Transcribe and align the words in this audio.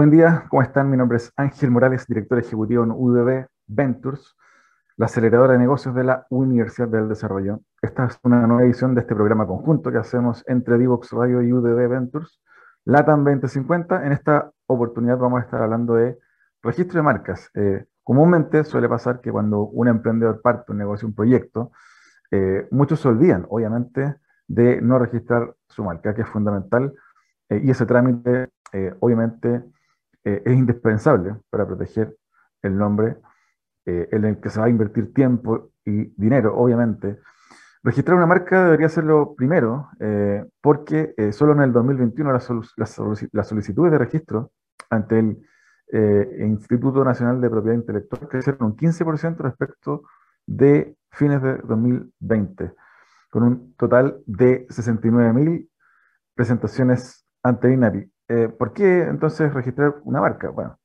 Buen 0.00 0.10
día, 0.10 0.46
¿cómo 0.48 0.62
están? 0.62 0.88
Mi 0.88 0.96
nombre 0.96 1.18
es 1.18 1.30
Ángel 1.36 1.70
Morales, 1.70 2.06
director 2.06 2.38
ejecutivo 2.38 2.84
en 2.84 2.90
UDB 2.90 3.48
Ventures, 3.66 4.34
la 4.96 5.04
aceleradora 5.04 5.52
de 5.52 5.58
negocios 5.58 5.94
de 5.94 6.04
la 6.04 6.26
Universidad 6.30 6.88
del 6.88 7.06
Desarrollo. 7.06 7.60
Esta 7.82 8.06
es 8.06 8.18
una 8.22 8.46
nueva 8.46 8.62
edición 8.62 8.94
de 8.94 9.02
este 9.02 9.14
programa 9.14 9.46
conjunto 9.46 9.92
que 9.92 9.98
hacemos 9.98 10.42
entre 10.46 10.78
Divox 10.78 11.10
Radio 11.12 11.42
y 11.42 11.52
UDB 11.52 11.86
Ventures, 11.86 12.40
LATAM 12.86 13.24
2050. 13.24 14.06
En 14.06 14.12
esta 14.12 14.50
oportunidad 14.64 15.18
vamos 15.18 15.42
a 15.42 15.44
estar 15.44 15.60
hablando 15.60 15.96
de 15.96 16.18
registro 16.62 16.96
de 16.96 17.02
marcas. 17.02 17.50
Eh, 17.52 17.84
comúnmente 18.02 18.64
suele 18.64 18.88
pasar 18.88 19.20
que 19.20 19.30
cuando 19.30 19.64
un 19.64 19.86
emprendedor 19.86 20.40
parte 20.40 20.72
un 20.72 20.78
negocio, 20.78 21.06
un 21.06 21.14
proyecto, 21.14 21.72
eh, 22.30 22.66
muchos 22.70 23.00
se 23.00 23.08
olvidan, 23.08 23.44
obviamente, 23.50 24.16
de 24.48 24.80
no 24.80 24.98
registrar 24.98 25.54
su 25.68 25.84
marca, 25.84 26.14
que 26.14 26.22
es 26.22 26.28
fundamental, 26.28 26.94
eh, 27.50 27.60
y 27.62 27.70
ese 27.70 27.84
trámite, 27.84 28.48
obviamente, 29.00 29.62
es 30.24 30.52
indispensable 30.52 31.36
para 31.50 31.66
proteger 31.66 32.16
el 32.62 32.76
nombre 32.76 33.16
en 33.86 34.24
el 34.24 34.40
que 34.40 34.50
se 34.50 34.60
va 34.60 34.66
a 34.66 34.70
invertir 34.70 35.12
tiempo 35.14 35.70
y 35.84 36.12
dinero, 36.20 36.54
obviamente. 36.56 37.18
Registrar 37.82 38.16
una 38.16 38.26
marca 38.26 38.64
debería 38.64 38.88
ser 38.88 39.04
lo 39.04 39.34
primero, 39.34 39.88
porque 40.60 41.14
solo 41.32 41.54
en 41.54 41.62
el 41.62 41.72
2021 41.72 42.32
las, 42.32 42.48
las 42.76 43.48
solicitudes 43.48 43.90
de 43.90 43.98
registro 43.98 44.52
ante 44.90 45.18
el 45.18 45.38
eh, 45.92 46.46
Instituto 46.46 47.04
Nacional 47.04 47.40
de 47.40 47.50
Propiedad 47.50 47.76
Intelectual 47.76 48.28
crecieron 48.28 48.62
un 48.62 48.76
15% 48.76 49.38
respecto 49.38 50.04
de 50.46 50.96
fines 51.10 51.42
de 51.42 51.56
2020, 51.58 52.72
con 53.28 53.42
un 53.42 53.74
total 53.74 54.20
de 54.26 54.68
69.000 54.68 55.68
presentaciones 56.34 57.26
ante 57.42 57.72
INAPI. 57.72 58.08
Eh, 58.30 58.48
¿Por 58.48 58.72
qué 58.72 59.02
entonces 59.02 59.52
registrar 59.52 59.96
una 60.04 60.20
marca? 60.20 60.50
Bueno, 60.50 60.78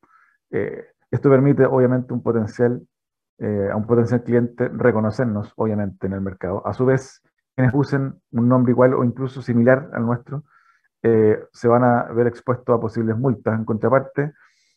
eh, 0.51 0.85
esto 1.11 1.29
permite 1.29 1.65
obviamente 1.65 2.13
un 2.13 2.21
potencial, 2.21 2.81
a 3.39 3.75
un 3.75 3.85
potencial 3.85 4.23
cliente 4.23 4.69
reconocernos 4.69 5.51
obviamente 5.57 6.07
en 6.07 6.13
el 6.13 6.21
mercado. 6.21 6.65
A 6.65 6.73
su 6.73 6.85
vez, 6.85 7.21
quienes 7.55 7.73
usen 7.73 8.21
un 8.31 8.47
nombre 8.49 8.71
igual 8.71 8.93
o 8.93 9.03
incluso 9.03 9.41
similar 9.41 9.89
al 9.93 10.05
nuestro, 10.05 10.43
se 11.01 11.67
van 11.67 11.83
a 11.83 12.03
ver 12.13 12.27
expuestos 12.27 12.75
a 12.75 12.79
posibles 12.79 13.17
multas. 13.17 13.59
En 13.59 13.65
contraparte, 13.65 14.33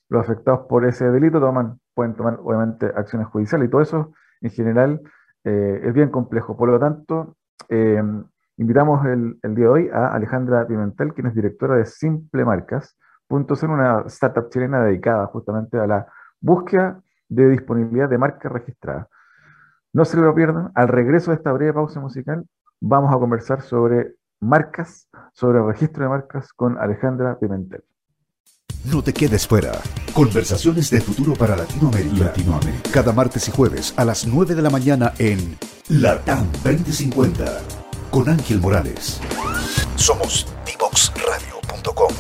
los 0.08 0.22
afectados 0.22 0.66
por 0.68 0.84
ese 0.84 1.10
delito 1.10 1.40
toman, 1.40 1.80
pueden 1.94 2.14
tomar 2.14 2.38
obviamente 2.42 2.86
acciones 2.94 3.28
judiciales 3.28 3.68
y 3.68 3.70
todo 3.70 3.80
eso 3.80 4.12
en 4.40 4.50
general 4.50 5.00
eh, 5.44 5.80
es 5.84 5.92
bien 5.92 6.10
complejo. 6.10 6.56
Por 6.56 6.70
lo 6.70 6.78
tanto, 6.78 7.36
eh, 7.68 8.02
invitamos 8.58 9.04
el, 9.06 9.38
día 9.42 9.64
de 9.64 9.68
hoy 9.68 9.88
a 9.92 10.08
Alejandra 10.08 10.66
Pimentel, 10.66 11.14
quien 11.14 11.28
es 11.28 11.34
directora 11.34 11.76
de 11.76 11.86
Simple 11.86 12.44
Marcas, 12.44 12.96
ser 13.54 13.70
una 13.70 14.04
startup 14.06 14.50
chilena 14.50 14.84
dedicada 14.84 15.26
justamente 15.26 15.78
a 15.78 15.86
la 15.86 16.06
búsqueda 16.40 17.00
de 17.28 17.48
disponibilidad 17.48 18.08
de 18.08 18.18
marcas 18.18 18.50
registradas. 18.50 19.06
No 19.92 20.04
se 20.04 20.16
lo 20.16 20.34
pierdan, 20.34 20.70
al 20.74 20.88
regreso 20.88 21.30
de 21.30 21.36
esta 21.36 21.52
breve 21.52 21.72
pausa 21.72 22.00
musical 22.00 22.44
vamos 22.80 23.14
a 23.14 23.18
conversar 23.18 23.62
sobre 23.62 24.14
marcas, 24.40 25.08
sobre 25.32 25.62
registro 25.62 26.04
de 26.04 26.10
marcas 26.10 26.52
con 26.52 26.78
Alejandra 26.78 27.38
Pimentel. 27.38 27.84
No 28.84 29.02
te 29.02 29.12
quedes 29.12 29.46
fuera. 29.46 29.72
Conversaciones 30.14 30.90
de 30.90 31.00
futuro 31.00 31.34
para 31.34 31.56
Latinoamérica. 31.56 32.26
Latinoamérica. 32.26 32.90
Cada 32.92 33.12
martes 33.12 33.48
y 33.48 33.52
jueves 33.52 33.92
a 33.98 34.04
las 34.04 34.26
9 34.26 34.54
de 34.54 34.62
la 34.62 34.70
mañana 34.70 35.12
en 35.18 35.58
LATAM 35.88 36.46
2050 36.64 37.87
con 38.10 38.28
Ángel 38.28 38.60
Morales. 38.60 39.20
Somos 39.96 40.46
divoxradio.com. 40.66 42.14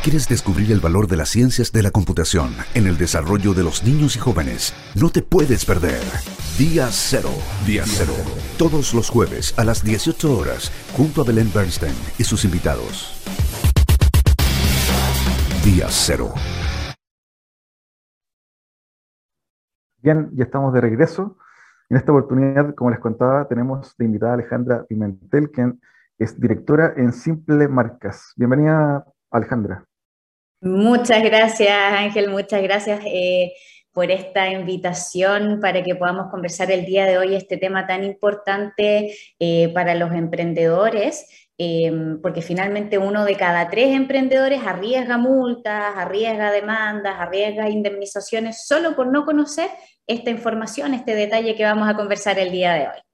quieres 0.00 0.28
descubrir 0.28 0.72
el 0.72 0.80
valor 0.80 1.08
de 1.08 1.16
las 1.16 1.28
ciencias 1.28 1.72
de 1.72 1.82
la 1.82 1.90
computación 1.90 2.56
en 2.74 2.86
el 2.86 2.96
desarrollo 2.96 3.54
de 3.54 3.62
los 3.62 3.84
niños 3.84 4.16
y 4.16 4.18
jóvenes, 4.18 4.72
no 4.94 5.10
te 5.10 5.22
puedes 5.22 5.64
perder. 5.64 6.00
Día 6.60 6.88
Cero. 6.90 7.30
Día 7.66 7.84
Cero. 7.86 8.12
Todos 8.58 8.92
los 8.92 9.08
jueves 9.08 9.58
a 9.58 9.64
las 9.64 9.82
18 9.82 10.36
horas, 10.36 10.70
junto 10.94 11.22
a 11.22 11.24
Belén 11.24 11.50
Bernstein 11.54 11.94
y 12.18 12.24
sus 12.24 12.44
invitados. 12.44 13.24
Día 15.64 15.86
Cero. 15.88 16.34
Bien, 20.02 20.28
ya 20.34 20.44
estamos 20.44 20.74
de 20.74 20.82
regreso. 20.82 21.38
En 21.88 21.96
esta 21.96 22.12
oportunidad, 22.12 22.74
como 22.74 22.90
les 22.90 23.00
contaba, 23.00 23.48
tenemos 23.48 23.96
de 23.96 24.04
invitada 24.04 24.32
a 24.32 24.34
Alejandra 24.34 24.84
Pimentel, 24.84 25.50
quien 25.50 25.80
es 26.18 26.38
directora 26.38 26.92
en 26.94 27.14
Simple 27.14 27.68
Marcas. 27.68 28.34
Bienvenida, 28.36 29.06
Alejandra. 29.30 29.86
Muchas 30.60 31.24
gracias, 31.24 31.70
Ángel, 31.70 32.28
muchas 32.28 32.62
gracias 32.62 33.00
eh, 33.06 33.50
por 33.92 34.10
esta 34.10 34.48
invitación 34.48 35.58
para 35.60 35.82
que 35.82 35.94
podamos 35.94 36.30
conversar 36.30 36.70
el 36.70 36.84
día 36.84 37.06
de 37.06 37.18
hoy 37.18 37.34
este 37.34 37.56
tema 37.56 37.86
tan 37.86 38.04
importante 38.04 39.14
eh, 39.38 39.68
para 39.74 39.94
los 39.94 40.12
emprendedores. 40.12 41.26
Em, 41.62 42.18
porque 42.22 42.40
finalmente 42.40 42.96
uno 42.96 43.26
de 43.26 43.36
cada 43.36 43.68
tres 43.68 43.94
emprendedores 43.94 44.62
arriesga 44.64 45.18
multas, 45.18 45.94
arriesga 45.94 46.50
demandas, 46.52 47.16
arriesga 47.18 47.68
indemnizaciones 47.68 48.66
solo 48.66 48.96
por 48.96 49.08
no 49.08 49.26
conocer 49.26 49.68
esta 50.06 50.30
información, 50.30 50.94
este 50.94 51.14
detalle 51.14 51.54
que 51.54 51.64
vamos 51.64 51.86
a 51.86 51.96
conversar 51.96 52.38
el 52.38 52.50
día 52.50 52.72
de 52.72 52.88
hoy. 52.88 53.09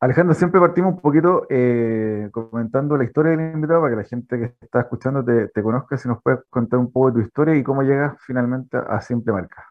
Alejandro, 0.00 0.34
siempre 0.34 0.60
partimos 0.60 0.94
un 0.94 1.00
poquito 1.00 1.46
eh, 1.48 2.28
comentando 2.30 2.96
la 2.96 3.04
historia 3.04 3.32
del 3.32 3.54
invitado 3.54 3.80
para 3.80 3.92
que 3.92 4.02
la 4.02 4.08
gente 4.08 4.38
que 4.38 4.64
está 4.64 4.80
escuchando 4.80 5.24
te, 5.24 5.62
conozca, 5.62 5.96
si 5.96 6.08
nos 6.08 6.22
puedes 6.22 6.40
contar 6.50 6.78
un 6.78 6.92
poco 6.92 7.10
de 7.10 7.20
tu 7.20 7.26
historia 7.26 7.56
y 7.56 7.62
cómo 7.62 7.82
llegas 7.82 8.16
finalmente 8.26 8.76
a 8.76 9.00
Simple 9.00 9.32
Marca. 9.32 9.64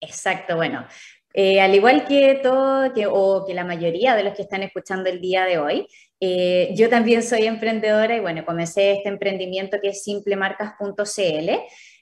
Exacto, 0.00 0.56
bueno, 0.56 0.84
eh, 1.32 1.60
al 1.60 1.74
igual 1.74 2.04
que 2.06 2.40
todo, 2.42 2.92
o 3.12 3.46
que 3.46 3.54
la 3.54 3.64
mayoría 3.64 4.14
de 4.14 4.24
los 4.24 4.34
que 4.34 4.42
están 4.42 4.62
escuchando 4.62 5.08
el 5.08 5.20
día 5.20 5.44
de 5.44 5.58
hoy, 5.58 5.88
eh, 6.20 6.74
yo 6.76 6.88
también 6.88 7.22
soy 7.22 7.46
emprendedora 7.46 8.16
y 8.16 8.20
bueno, 8.20 8.44
comencé 8.44 8.92
este 8.92 9.08
emprendimiento 9.08 9.78
que 9.80 9.88
es 9.88 10.04
simplemarcas.cl. 10.04 11.50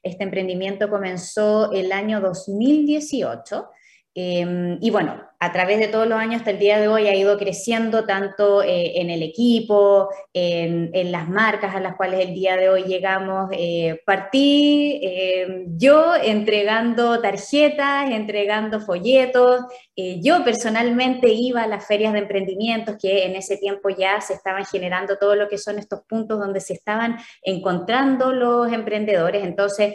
Este 0.02 0.24
emprendimiento 0.24 0.90
comenzó 0.90 1.72
el 1.72 1.92
año 1.92 2.20
2018 2.20 3.68
Em, 4.14 4.78
y 4.82 4.90
bueno, 4.90 5.22
a 5.40 5.52
través 5.52 5.78
de 5.78 5.88
todos 5.88 6.06
los 6.06 6.18
años 6.18 6.36
hasta 6.36 6.50
el 6.50 6.58
día 6.58 6.78
de 6.78 6.86
hoy 6.86 7.08
ha 7.08 7.16
ido 7.16 7.36
creciendo 7.38 8.04
tanto 8.04 8.62
eh, 8.62 9.00
en 9.00 9.08
el 9.10 9.22
equipo, 9.22 10.08
en, 10.34 10.92
las 11.10 11.28
marcas 11.28 11.74
a 11.74 11.80
las 11.80 11.96
cuales 11.96 12.20
el 12.20 12.34
día 12.34 12.56
de 12.56 12.68
hoy 12.68 12.84
llegamos. 12.84 13.48
Eh, 13.52 14.00
partí 14.04 15.00
em, 15.02 15.76
yo 15.78 16.14
entregando 16.14 17.20
tarjetas, 17.20 18.10
entregando 18.10 18.80
folletos. 18.80 19.62
Eh, 19.96 20.20
yo 20.22 20.44
personalmente 20.44 21.28
iba 21.28 21.62
a 21.62 21.66
las 21.66 21.86
ferias 21.86 22.12
de 22.12 22.20
emprendimientos 22.20 22.96
que 23.00 23.24
en 23.24 23.34
ese 23.34 23.56
tiempo 23.56 23.88
ya 23.88 24.20
se 24.20 24.34
estaban 24.34 24.64
generando 24.66 25.16
todo 25.18 25.34
lo 25.36 25.48
que 25.48 25.58
son 25.58 25.78
estos 25.78 26.02
puntos 26.02 26.38
donde 26.38 26.60
se 26.60 26.74
estaban 26.74 27.16
encontrando 27.42 28.32
los 28.32 28.70
emprendedores. 28.72 29.42
Entonces, 29.42 29.94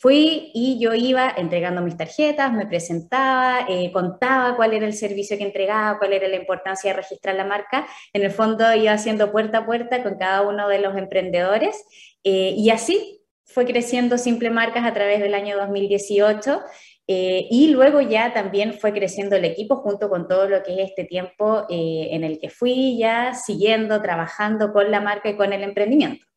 Fui 0.00 0.50
y 0.54 0.78
yo 0.80 0.94
iba 0.94 1.30
entregando 1.36 1.82
mis 1.82 1.94
tarjetas, 1.94 2.50
me 2.54 2.66
presentaba, 2.66 3.66
eh, 3.68 3.92
contaba 3.92 4.56
cuál 4.56 4.72
era 4.72 4.86
el 4.86 4.94
servicio 4.94 5.36
que 5.36 5.44
entregaba, 5.44 5.98
cuál 5.98 6.14
era 6.14 6.26
la 6.26 6.36
importancia 6.36 6.90
de 6.90 6.96
registrar 6.96 7.34
la 7.34 7.44
marca. 7.44 7.86
En 8.14 8.22
el 8.22 8.30
fondo 8.30 8.74
iba 8.74 8.92
haciendo 8.92 9.30
puerta 9.30 9.58
a 9.58 9.66
puerta 9.66 10.02
con 10.02 10.16
cada 10.16 10.40
uno 10.40 10.68
de 10.68 10.78
los 10.78 10.96
emprendedores 10.96 11.84
eh, 12.24 12.54
y 12.56 12.70
así 12.70 13.26
fue 13.44 13.66
creciendo 13.66 14.16
Simple 14.16 14.48
Marcas 14.48 14.86
a 14.86 14.94
través 14.94 15.20
del 15.20 15.34
año 15.34 15.58
2018 15.58 16.62
eh, 17.06 17.46
y 17.50 17.68
luego 17.68 18.00
ya 18.00 18.32
también 18.32 18.72
fue 18.72 18.94
creciendo 18.94 19.36
el 19.36 19.44
equipo 19.44 19.76
junto 19.82 20.08
con 20.08 20.28
todo 20.28 20.48
lo 20.48 20.62
que 20.62 20.80
es 20.80 20.88
este 20.88 21.04
tiempo 21.04 21.66
en 21.68 22.24
el 22.24 22.38
que 22.38 22.48
fui 22.48 22.96
ya 22.96 23.34
siguiendo, 23.34 24.00
trabajando 24.00 24.72
con 24.72 24.90
la 24.90 25.02
marca 25.02 25.28
y 25.28 25.36
con 25.36 25.52
el 25.52 25.62
emprendimiento. 25.62 26.29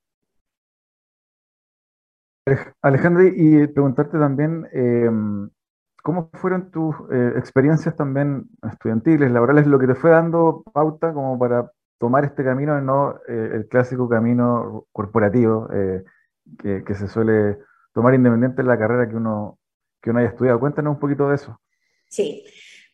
Alejandro, 2.81 3.23
y 3.23 3.67
preguntarte 3.67 4.17
también, 4.17 4.67
em, 4.73 5.49
¿cómo 6.03 6.29
fueron 6.33 6.71
tus 6.71 6.95
eh, 7.11 7.33
experiencias 7.37 7.95
también 7.95 8.49
estudiantiles, 8.69 9.31
laborales, 9.31 9.67
lo 9.67 9.79
que 9.79 9.87
te 9.87 9.95
fue 9.95 10.11
dando 10.11 10.63
pauta 10.73 11.13
como 11.13 11.39
para 11.39 11.71
tomar 11.97 12.25
este 12.25 12.43
camino 12.43 12.77
y 12.77 12.81
no 12.83 13.15
eh, 13.27 13.51
el 13.53 13.67
clásico 13.67 14.09
camino 14.09 14.85
corporativo 14.91 15.69
eh, 15.73 16.03
que, 16.57 16.95
se 16.95 17.07
suele 17.07 17.59
tomar 17.93 18.13
independiente 18.13 18.61
de 18.61 18.67
la 18.67 18.77
carrera 18.77 19.07
que 19.07 19.15
uno, 19.15 19.57
que 20.01 20.09
uno 20.09 20.19
haya 20.19 20.29
estudiado? 20.29 20.59
Cuéntanos 20.59 20.95
un 20.95 20.99
poquito 20.99 21.29
de 21.29 21.35
eso. 21.35 21.59
Sí. 22.09 22.43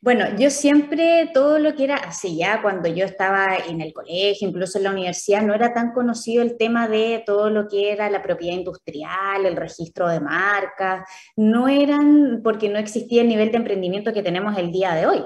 Bueno, 0.01 0.25
yo 0.37 0.49
siempre 0.49 1.29
todo 1.33 1.59
lo 1.59 1.75
que 1.75 1.83
era 1.83 1.95
así 1.97 2.37
ya 2.37 2.61
cuando 2.61 2.87
yo 2.87 3.03
estaba 3.03 3.57
en 3.57 3.81
el 3.81 3.91
colegio, 3.91 4.47
incluso 4.47 4.77
en 4.77 4.85
la 4.85 4.91
universidad, 4.91 5.41
no 5.41 5.53
era 5.53 5.73
tan 5.73 5.91
conocido 5.91 6.41
el 6.41 6.55
tema 6.55 6.87
de 6.87 7.21
todo 7.25 7.49
lo 7.49 7.67
que 7.67 7.91
era 7.91 8.09
la 8.09 8.23
propiedad 8.23 8.55
industrial, 8.55 9.45
el 9.45 9.57
registro 9.57 10.07
de 10.07 10.21
marcas, 10.21 11.03
no 11.35 11.67
eran 11.67 12.39
porque 12.41 12.69
no 12.69 12.79
existía 12.79 13.23
el 13.23 13.27
nivel 13.27 13.51
de 13.51 13.57
emprendimiento 13.57 14.13
que 14.13 14.23
tenemos 14.23 14.57
el 14.57 14.71
día 14.71 14.93
de 14.93 15.05
hoy. 15.05 15.21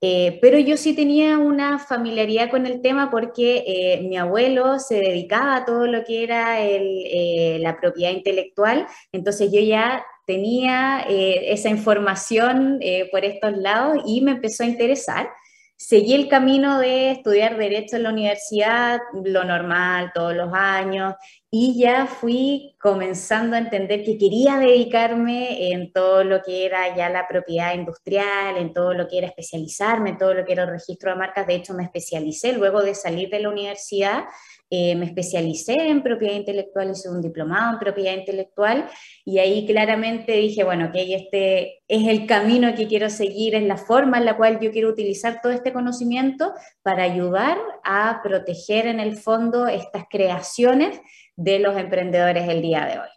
Eh, 0.00 0.38
pero 0.40 0.58
yo 0.58 0.78
sí 0.78 0.94
tenía 0.94 1.36
una 1.38 1.78
familiaridad 1.78 2.50
con 2.50 2.64
el 2.66 2.80
tema 2.80 3.10
porque 3.10 3.64
eh, 3.66 4.02
mi 4.08 4.16
abuelo 4.16 4.78
se 4.78 4.96
dedicaba 4.96 5.56
a 5.56 5.64
todo 5.66 5.86
lo 5.86 6.02
que 6.04 6.24
era 6.24 6.62
eh, 6.62 7.58
la 7.60 7.76
propiedad 7.76 8.10
intelectual, 8.10 8.86
entonces 9.12 9.50
yo 9.52 9.60
ya 9.60 10.02
tenía 10.26 11.04
eh, 11.08 11.52
esa 11.52 11.68
información 11.68 12.78
eh, 12.80 13.08
por 13.10 13.24
estos 13.24 13.56
lados 13.56 13.98
y 14.06 14.20
me 14.20 14.32
empezó 14.32 14.62
a 14.62 14.66
interesar. 14.66 15.28
Seguí 15.76 16.14
el 16.14 16.28
camino 16.28 16.78
de 16.78 17.10
estudiar 17.10 17.58
Derecho 17.58 17.96
en 17.96 18.04
la 18.04 18.10
universidad, 18.10 19.00
lo 19.24 19.44
normal, 19.44 20.12
todos 20.14 20.34
los 20.34 20.50
años, 20.54 21.14
y 21.50 21.78
ya 21.78 22.06
fui 22.06 22.76
comenzando 22.80 23.56
a 23.56 23.58
entender 23.58 24.04
que 24.04 24.16
quería 24.16 24.56
dedicarme 24.56 25.72
en 25.72 25.92
todo 25.92 26.24
lo 26.24 26.42
que 26.42 26.64
era 26.64 26.96
ya 26.96 27.10
la 27.10 27.26
propiedad 27.28 27.74
industrial, 27.74 28.56
en 28.56 28.72
todo 28.72 28.94
lo 28.94 29.08
que 29.08 29.18
era 29.18 29.26
especializarme, 29.26 30.10
en 30.10 30.18
todo 30.18 30.32
lo 30.32 30.44
que 30.44 30.52
era 30.52 30.62
el 30.62 30.70
registro 30.70 31.10
de 31.10 31.16
marcas. 31.16 31.46
De 31.46 31.56
hecho, 31.56 31.74
me 31.74 31.84
especialicé 31.84 32.52
luego 32.52 32.80
de 32.82 32.94
salir 32.94 33.28
de 33.28 33.40
la 33.40 33.50
universidad 33.50 34.24
eh, 34.70 34.96
me 34.96 35.04
especialicé 35.04 35.88
en 35.88 36.02
propiedad 36.02 36.34
intelectual, 36.34 36.90
hice 36.90 37.10
un 37.10 37.20
diplomado 37.20 37.74
en 37.74 37.78
propiedad 37.78 38.16
intelectual 38.16 38.88
y 39.24 39.38
ahí 39.38 39.66
claramente 39.66 40.32
dije, 40.32 40.64
bueno, 40.64 40.90
que 40.90 41.14
este 41.14 41.82
es 41.86 42.08
el 42.08 42.26
camino 42.26 42.74
que 42.74 42.88
quiero 42.88 43.10
seguir, 43.10 43.54
es 43.54 43.64
la 43.64 43.76
forma 43.76 44.18
en 44.18 44.24
la 44.24 44.36
cual 44.36 44.58
yo 44.60 44.72
quiero 44.72 44.88
utilizar 44.88 45.40
todo 45.42 45.52
este 45.52 45.72
conocimiento 45.72 46.52
para 46.82 47.02
ayudar 47.02 47.58
a 47.84 48.20
proteger 48.22 48.86
en 48.86 49.00
el 49.00 49.16
fondo 49.16 49.68
estas 49.68 50.04
creaciones 50.10 50.98
de 51.36 51.58
los 51.58 51.76
emprendedores 51.76 52.48
el 52.48 52.62
día 52.62 52.86
de 52.86 52.98
hoy. 52.98 53.08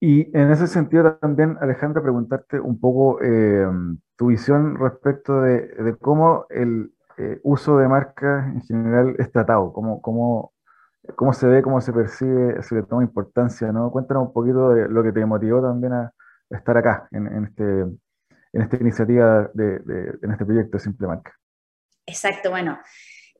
Y 0.00 0.36
en 0.36 0.50
ese 0.50 0.66
sentido 0.66 1.16
también, 1.16 1.56
Alejandra, 1.60 2.02
preguntarte 2.02 2.60
un 2.60 2.78
poco 2.78 3.20
eh, 3.22 3.66
tu 4.16 4.26
visión 4.26 4.76
respecto 4.76 5.40
de 5.40 5.96
cómo 6.00 6.46
el, 6.50 6.92
eh, 7.18 7.40
uso 7.42 7.78
de 7.78 7.88
marcas 7.88 8.46
en 8.46 8.62
general 8.62 9.16
es 9.18 9.30
tratado? 9.30 9.72
¿Cómo, 9.72 10.00
cómo, 10.00 10.52
cómo 11.16 11.32
se 11.32 11.46
ve, 11.46 11.62
cómo 11.62 11.80
se 11.80 11.92
percibe, 11.92 12.62
se 12.62 12.74
le 12.74 12.82
toma 12.82 13.02
importancia? 13.02 13.72
¿no? 13.72 13.90
Cuéntanos 13.90 14.28
un 14.28 14.32
poquito 14.32 14.70
de 14.70 14.88
lo 14.88 15.02
que 15.02 15.12
te 15.12 15.24
motivó 15.26 15.62
también 15.62 15.92
a 15.92 16.12
estar 16.50 16.76
acá, 16.76 17.08
en, 17.10 17.44
este, 17.44 17.64
en 17.72 18.62
esta 18.62 18.76
iniciativa, 18.76 19.50
de, 19.52 19.78
de, 19.80 20.18
en 20.22 20.30
este 20.30 20.44
proyecto 20.44 20.78
de 20.78 20.82
Simple 20.82 21.06
Marca. 21.06 21.32
Exacto, 22.06 22.50
bueno. 22.50 22.78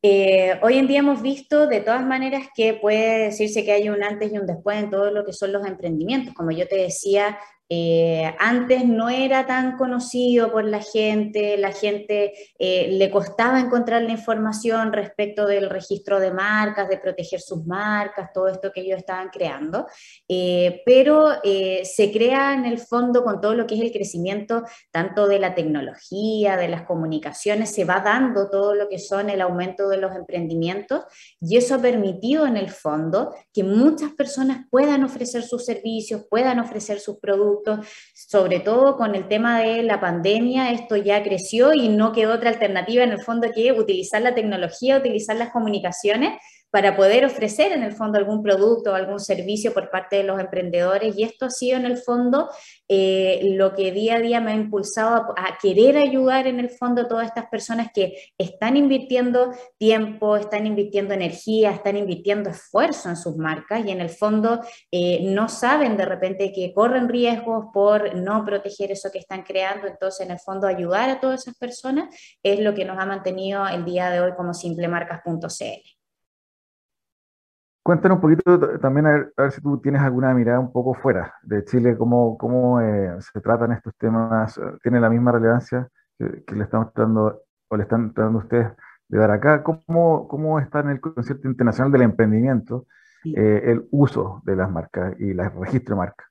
Eh, 0.00 0.60
hoy 0.62 0.78
en 0.78 0.86
día 0.86 1.00
hemos 1.00 1.22
visto 1.22 1.66
de 1.66 1.80
todas 1.80 2.06
maneras 2.06 2.46
que 2.54 2.74
puede 2.74 3.24
decirse 3.24 3.64
que 3.64 3.72
hay 3.72 3.88
un 3.88 4.04
antes 4.04 4.32
y 4.32 4.38
un 4.38 4.46
después 4.46 4.78
en 4.78 4.90
todo 4.90 5.10
lo 5.10 5.24
que 5.24 5.32
son 5.32 5.52
los 5.52 5.66
emprendimientos. 5.66 6.34
Como 6.34 6.52
yo 6.52 6.68
te 6.68 6.76
decía, 6.76 7.38
eh, 7.70 8.34
antes 8.38 8.86
no 8.86 9.10
era 9.10 9.46
tan 9.46 9.76
conocido 9.76 10.50
por 10.50 10.64
la 10.64 10.80
gente, 10.80 11.56
la 11.58 11.72
gente 11.72 12.32
eh, 12.58 12.88
le 12.92 13.10
costaba 13.10 13.60
encontrar 13.60 14.02
la 14.02 14.12
información 14.12 14.92
respecto 14.92 15.46
del 15.46 15.68
registro 15.68 16.18
de 16.18 16.32
marcas, 16.32 16.88
de 16.88 16.96
proteger 16.96 17.40
sus 17.40 17.66
marcas, 17.66 18.32
todo 18.32 18.48
esto 18.48 18.72
que 18.72 18.80
ellos 18.80 18.98
estaban 18.98 19.28
creando, 19.28 19.86
eh, 20.28 20.82
pero 20.86 21.26
se 21.42 22.12
crea 22.12 22.54
en 22.54 22.64
el 22.64 22.78
fondo 22.78 23.22
con 23.22 23.40
todo 23.40 23.54
lo 23.54 23.66
que 23.66 23.74
es 23.74 23.80
el 23.80 23.92
crecimiento 23.92 24.64
tanto 24.90 25.26
de 25.26 25.38
la 25.38 25.54
tecnología, 25.54 26.56
de 26.56 26.68
las 26.68 26.82
comunicaciones, 26.82 27.70
se 27.74 27.84
va 27.84 28.00
dando 28.00 28.48
todo 28.50 28.74
lo 28.74 28.88
que 28.88 28.98
son 28.98 29.30
el 29.30 29.40
aumento 29.40 29.88
de 29.88 29.98
los 29.98 30.14
emprendimientos 30.14 31.04
y 31.40 31.56
eso 31.56 31.74
ha 31.74 31.78
permitido 31.78 32.46
en 32.46 32.56
el 32.56 32.70
fondo 32.70 33.34
que 33.52 33.62
muchas 33.62 34.12
personas 34.12 34.66
puedan 34.70 35.04
ofrecer 35.04 35.42
sus 35.42 35.64
servicios, 35.64 36.24
puedan 36.28 36.58
ofrecer 36.58 37.00
sus 37.00 37.18
productos, 37.18 37.57
sobre 38.14 38.60
todo 38.60 38.96
con 38.96 39.14
el 39.14 39.28
tema 39.28 39.60
de 39.60 39.82
la 39.82 40.00
pandemia, 40.00 40.72
esto 40.72 40.96
ya 40.96 41.22
creció 41.22 41.72
y 41.72 41.88
no 41.88 42.12
quedó 42.12 42.34
otra 42.34 42.50
alternativa 42.50 43.04
en 43.04 43.12
el 43.12 43.22
fondo 43.22 43.48
que 43.54 43.72
utilizar 43.72 44.22
la 44.22 44.34
tecnología, 44.34 44.98
utilizar 44.98 45.36
las 45.36 45.50
comunicaciones 45.50 46.40
para 46.70 46.96
poder 46.96 47.24
ofrecer 47.24 47.72
en 47.72 47.82
el 47.82 47.92
fondo 47.92 48.18
algún 48.18 48.42
producto 48.42 48.92
o 48.92 48.94
algún 48.94 49.20
servicio 49.20 49.72
por 49.72 49.90
parte 49.90 50.16
de 50.16 50.24
los 50.24 50.38
emprendedores. 50.38 51.16
Y 51.16 51.22
esto 51.22 51.46
ha 51.46 51.50
sido 51.50 51.78
en 51.78 51.86
el 51.86 51.96
fondo 51.96 52.50
eh, 52.88 53.40
lo 53.54 53.74
que 53.74 53.90
día 53.90 54.16
a 54.16 54.20
día 54.20 54.40
me 54.40 54.52
ha 54.52 54.54
impulsado 54.54 55.34
a, 55.36 55.58
querer 55.60 55.96
ayudar 55.96 56.46
en 56.46 56.60
el 56.60 56.70
fondo 56.70 57.02
a 57.02 57.08
todas 57.08 57.26
estas 57.26 57.46
personas 57.46 57.88
que 57.92 58.18
están 58.36 58.76
invirtiendo 58.76 59.52
tiempo, 59.78 60.36
están 60.36 60.66
invirtiendo 60.66 61.14
energía, 61.14 61.70
están 61.70 61.96
invirtiendo 61.96 62.50
esfuerzo 62.50 63.08
en 63.08 63.16
sus 63.16 63.36
marcas 63.36 63.84
y 63.84 63.90
en 63.90 64.00
el 64.00 64.10
fondo 64.10 64.60
eh, 64.92 65.20
no 65.24 65.48
saben 65.48 65.96
de 65.96 66.04
repente 66.04 66.52
que 66.52 66.72
corren 66.74 67.08
riesgos 67.08 67.66
por 67.72 68.14
no 68.14 68.44
proteger 68.44 68.92
eso 68.92 69.10
que 69.10 69.18
están 69.18 69.42
creando. 69.42 69.86
Entonces, 69.86 70.26
en 70.26 70.32
el 70.32 70.38
fondo, 70.38 70.66
ayudar 70.66 71.08
a 71.10 71.20
todas 71.20 71.42
esas 71.42 71.56
personas 71.56 72.14
es 72.42 72.60
lo 72.60 72.74
que 72.74 72.84
nos 72.84 72.98
ha 72.98 73.06
mantenido 73.06 73.66
el 73.66 73.84
día 73.84 74.10
de 74.10 74.20
hoy 74.20 74.32
como 74.36 74.52
simplemarcas.cl. 74.54 75.97
Cuéntanos 77.88 78.16
un 78.16 78.20
poquito 78.20 78.78
también, 78.80 79.06
a 79.06 79.10
ver, 79.34 79.50
si 79.50 79.62
tú 79.62 79.80
tienes 79.80 80.02
alguna 80.02 80.34
mirada 80.34 80.60
un 80.60 80.70
poco 80.70 80.92
fuera 80.92 81.32
de 81.42 81.64
Chile, 81.64 81.96
cómo, 81.96 82.36
cómo 82.36 82.82
eh, 82.82 83.16
se 83.18 83.40
tratan 83.40 83.72
estos 83.72 83.94
temas, 83.96 84.60
¿tiene 84.82 85.00
la 85.00 85.08
misma 85.08 85.32
relevancia 85.32 85.88
que, 86.18 86.54
le 86.54 86.64
estamos 86.64 86.92
tratando 86.92 87.44
o 87.66 87.76
le 87.78 87.84
están 87.84 88.12
tratando 88.12 88.40
ustedes 88.40 88.72
de 89.08 89.18
dar 89.18 89.30
acá? 89.30 89.62
¿Cómo, 89.62 90.28
cómo 90.28 90.60
está 90.60 90.80
en 90.80 90.90
el 90.90 91.00
concierto 91.00 91.48
internacional 91.48 91.90
del 91.90 92.02
emprendimiento 92.02 92.84
eh, 93.24 93.62
el 93.64 93.88
uso 93.90 94.42
de 94.44 94.54
las 94.54 94.70
marcas 94.70 95.14
y 95.18 95.30
el 95.30 95.38
registro 95.58 95.94
de 95.94 95.98
marcas? 95.98 96.26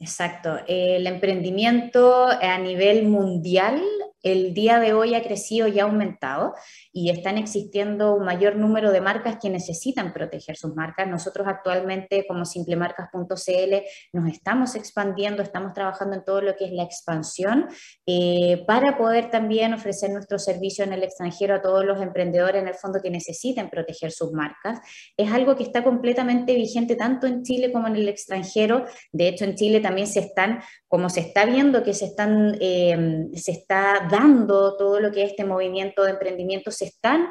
Exacto. 0.00 0.56
El 0.66 1.06
emprendimiento 1.06 2.26
a 2.26 2.58
nivel 2.58 3.06
mundial 3.06 3.80
el 4.26 4.54
día 4.54 4.80
de 4.80 4.92
hoy 4.92 5.14
ha 5.14 5.22
crecido 5.22 5.68
y 5.68 5.78
ha 5.78 5.84
aumentado 5.84 6.54
y 6.92 7.10
están 7.10 7.38
existiendo 7.38 8.14
un 8.14 8.24
mayor 8.24 8.56
número 8.56 8.90
de 8.90 9.00
marcas 9.00 9.36
que 9.40 9.50
necesitan 9.50 10.12
proteger 10.12 10.56
sus 10.56 10.74
marcas. 10.74 11.06
Nosotros 11.06 11.46
actualmente 11.46 12.26
como 12.26 12.44
simplemarcas.cl 12.44 13.74
nos 14.12 14.32
estamos 14.32 14.74
expandiendo, 14.74 15.42
estamos 15.42 15.74
trabajando 15.74 16.16
en 16.16 16.24
todo 16.24 16.40
lo 16.40 16.56
que 16.56 16.64
es 16.64 16.72
la 16.72 16.82
expansión 16.82 17.68
eh, 18.04 18.64
para 18.66 18.98
poder 18.98 19.30
también 19.30 19.72
ofrecer 19.74 20.10
nuestro 20.10 20.40
servicio 20.40 20.84
en 20.84 20.92
el 20.92 21.04
extranjero 21.04 21.54
a 21.54 21.62
todos 21.62 21.84
los 21.84 22.02
emprendedores 22.02 22.60
en 22.60 22.68
el 22.68 22.74
fondo 22.74 23.00
que 23.00 23.10
necesiten 23.10 23.70
proteger 23.70 24.10
sus 24.10 24.32
marcas. 24.32 24.80
Es 25.16 25.30
algo 25.30 25.54
que 25.54 25.62
está 25.62 25.84
completamente 25.84 26.54
vigente 26.54 26.96
tanto 26.96 27.28
en 27.28 27.44
Chile 27.44 27.70
como 27.70 27.86
en 27.86 27.94
el 27.94 28.08
extranjero. 28.08 28.86
De 29.12 29.28
hecho, 29.28 29.44
en 29.44 29.54
Chile 29.54 29.78
también 29.78 30.08
se 30.08 30.18
están, 30.18 30.62
como 30.88 31.10
se 31.10 31.20
está 31.20 31.44
viendo 31.44 31.84
que 31.84 31.94
se 31.94 32.06
están, 32.06 32.56
eh, 32.60 33.28
se 33.34 33.52
está 33.52 34.08
dando 34.10 34.15
todo 34.46 35.00
lo 35.00 35.10
que 35.12 35.24
es 35.24 35.30
este 35.30 35.44
movimiento 35.44 36.04
de 36.04 36.12
emprendimiento, 36.12 36.70
se 36.70 36.86
están 36.86 37.28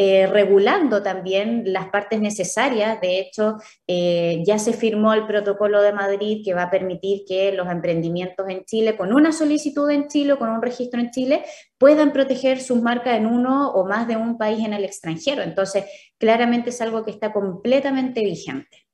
eh, 0.00 0.28
regulando 0.28 1.02
también 1.02 1.72
las 1.72 1.88
partes 1.88 2.20
necesarias. 2.20 3.00
De 3.00 3.18
hecho, 3.18 3.56
eh, 3.88 4.44
ya 4.46 4.56
se 4.60 4.72
firmó 4.72 5.12
el 5.12 5.26
protocolo 5.26 5.82
de 5.82 5.92
Madrid 5.92 6.42
que 6.44 6.54
va 6.54 6.62
a 6.64 6.70
permitir 6.70 7.22
que 7.26 7.50
los 7.50 7.68
emprendimientos 7.68 8.48
en 8.48 8.64
Chile, 8.64 8.96
con 8.96 9.12
una 9.12 9.32
solicitud 9.32 9.90
en 9.90 10.06
Chile 10.06 10.34
o 10.34 10.38
con 10.38 10.50
un 10.50 10.62
registro 10.62 11.00
en 11.00 11.10
Chile, 11.10 11.44
puedan 11.78 12.12
proteger 12.12 12.60
sus 12.60 12.80
marcas 12.80 13.16
en 13.16 13.26
uno 13.26 13.72
o 13.72 13.88
más 13.88 14.06
de 14.06 14.16
un 14.16 14.38
país 14.38 14.64
en 14.64 14.72
el 14.72 14.84
extranjero. 14.84 15.42
Entonces, 15.42 15.84
claramente 16.16 16.70
es 16.70 16.80
algo 16.80 17.04
que 17.04 17.10
está 17.10 17.32
completamente 17.32 18.22
vigente. 18.22 18.86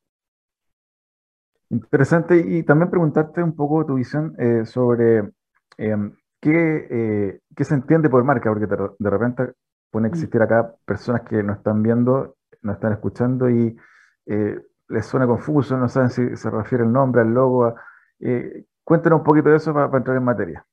Interesante. 1.68 2.42
Y 2.48 2.62
también 2.62 2.90
preguntarte 2.90 3.42
un 3.42 3.54
poco 3.54 3.84
tu 3.84 3.96
visión 3.96 4.34
eh, 4.38 4.64
sobre 4.64 5.22
¿qué, 6.44 7.40
qué, 7.56 7.64
se 7.64 7.74
entiende 7.74 8.10
por 8.10 8.22
marca, 8.22 8.50
porque 8.50 8.66
de 8.66 9.10
repente 9.10 9.54
pueden 9.90 10.10
mm. 10.10 10.12
existir 10.12 10.42
acá 10.42 10.74
personas 10.84 11.22
que 11.22 11.42
no 11.42 11.54
están 11.54 11.82
viendo, 11.82 12.36
no 12.60 12.72
están 12.72 12.92
escuchando 12.92 13.48
y 13.48 13.76
eh, 14.26 14.60
les 14.88 15.06
suena 15.06 15.26
confuso, 15.26 15.78
no 15.78 15.88
saben 15.88 16.10
si 16.10 16.36
se 16.36 16.50
refiere 16.50 16.84
el 16.84 16.92
nombre, 16.92 17.22
al 17.22 17.32
logo. 17.32 17.74
Eh, 18.20 18.66
cuéntenos 18.84 19.20
un 19.20 19.24
poquito 19.24 19.48
de 19.48 19.56
eso 19.56 19.72
para, 19.72 19.96
entrar 19.96 20.16
en 20.16 20.24
materia. 20.24 20.66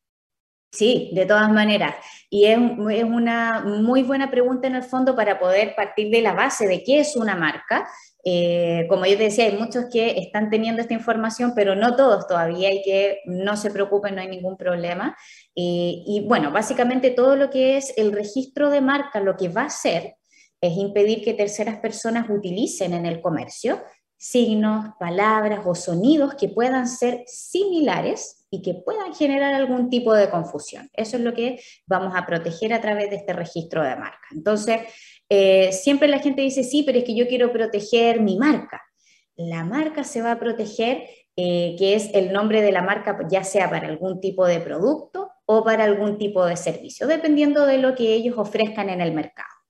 Sí, 0.72 1.12
de 1.14 1.26
todas 1.26 1.52
maneras. 1.52 1.96
Y 2.30 2.46
es, 2.46 2.58
una 2.58 3.62
muy 3.66 4.04
buena 4.04 4.32
pregunta 4.32 4.68
en 4.68 4.76
el 4.76 4.84
fondo 4.84 5.16
para 5.16 5.38
poder 5.38 5.76
partir 5.76 6.10
de 6.10 6.22
la 6.22 6.34
base 6.34 6.68
de 6.68 6.84
qué 6.84 7.02
es 7.02 7.16
una 7.16 7.36
marca 7.36 7.88
eh, 8.24 8.86
como 8.88 9.06
yo 9.06 9.18
te 9.18 9.24
decía, 9.24 9.46
hay 9.46 9.58
muchos 9.58 9.86
que 9.92 10.20
están 10.20 10.50
teniendo 10.50 10.82
esta 10.82 10.94
información, 10.94 11.54
pero 11.56 11.76
no 11.76 11.96
todos 11.96 12.28
todavía 12.28 12.72
y 12.72 12.84
que 12.84 13.20
no 13.26 13.58
se 13.58 13.72
preocupen, 13.72 14.16
no 14.16 14.22
hay 14.22 14.28
ningún 14.28 14.58
problema. 14.58 15.18
Y 15.56 16.24
bueno, 16.28 16.52
básicamente 16.52 17.12
todo 17.12 17.36
lo 17.36 17.50
que 17.50 17.78
es 17.78 17.94
el 17.98 18.12
registro 18.12 18.70
de 18.70 18.82
marca, 18.82 19.20
lo 19.20 19.36
que 19.36 19.50
va 19.50 19.64
a 19.64 19.66
hacer 19.66 20.16
es 20.62 20.78
impedir 20.78 21.24
que 21.24 21.34
terceras 21.34 21.80
personas 21.80 22.30
utilicen 22.30 22.94
en 22.94 23.06
el 23.06 23.22
comercio 23.22 23.82
signos, 24.18 24.86
palabras 25.00 25.62
o 25.66 25.74
sonidos 25.74 26.36
que 26.36 26.48
puedan 26.48 26.88
ser 26.88 27.24
similares 27.26 28.41
y 28.52 28.62
que 28.62 28.74
puedan 28.76 29.16
generar 29.16 29.54
algún 29.54 29.90
tipo 29.90 30.14
de 30.14 30.30
confusión. 30.30 30.90
Eso 30.94 31.16
es 31.16 31.24
lo 31.24 31.34
que 31.34 31.62
vamos 31.88 32.14
a 32.16 32.26
proteger 32.26 32.74
a 32.74 32.82
través 32.82 33.10
de 33.10 33.16
este 33.16 33.34
registro 33.34 33.82
de 33.82 33.96
marca. 33.96 34.28
Entonces, 34.32 34.82
eh, 35.30 35.72
siempre 35.72 36.10
la 36.10 36.20
gente 36.20 36.42
dice, 36.42 36.64
sí, 36.64 36.84
pero 36.84 37.00
es 37.00 37.06
que 37.06 37.16
yo 37.16 37.28
quiero 37.28 37.54
proteger 37.54 38.20
mi 38.20 38.38
marca. 38.38 38.82
La 39.38 39.64
marca 39.64 40.04
se 40.04 40.22
va 40.22 40.34
a 40.34 40.40
proteger, 40.40 41.08
eh, 41.38 41.76
que 41.80 41.96
es 41.96 42.14
el 42.14 42.34
nombre 42.34 42.62
de 42.62 42.74
la 42.74 42.82
marca, 42.82 43.18
ya 43.30 43.46
sea 43.46 43.70
para 43.70 43.88
algún 43.88 44.20
tipo 44.20 44.46
de 44.46 44.60
producto 44.60 45.32
o 45.46 45.64
para 45.64 45.86
algún 45.86 46.18
tipo 46.18 46.46
de 46.46 46.58
servicio, 46.58 47.08
dependiendo 47.08 47.66
de 47.66 47.78
lo 47.78 47.96
que 47.96 48.14
ellos 48.14 48.38
ofrezcan 48.38 48.90
en 48.90 49.00
el 49.00 49.14
mercado. 49.14 49.61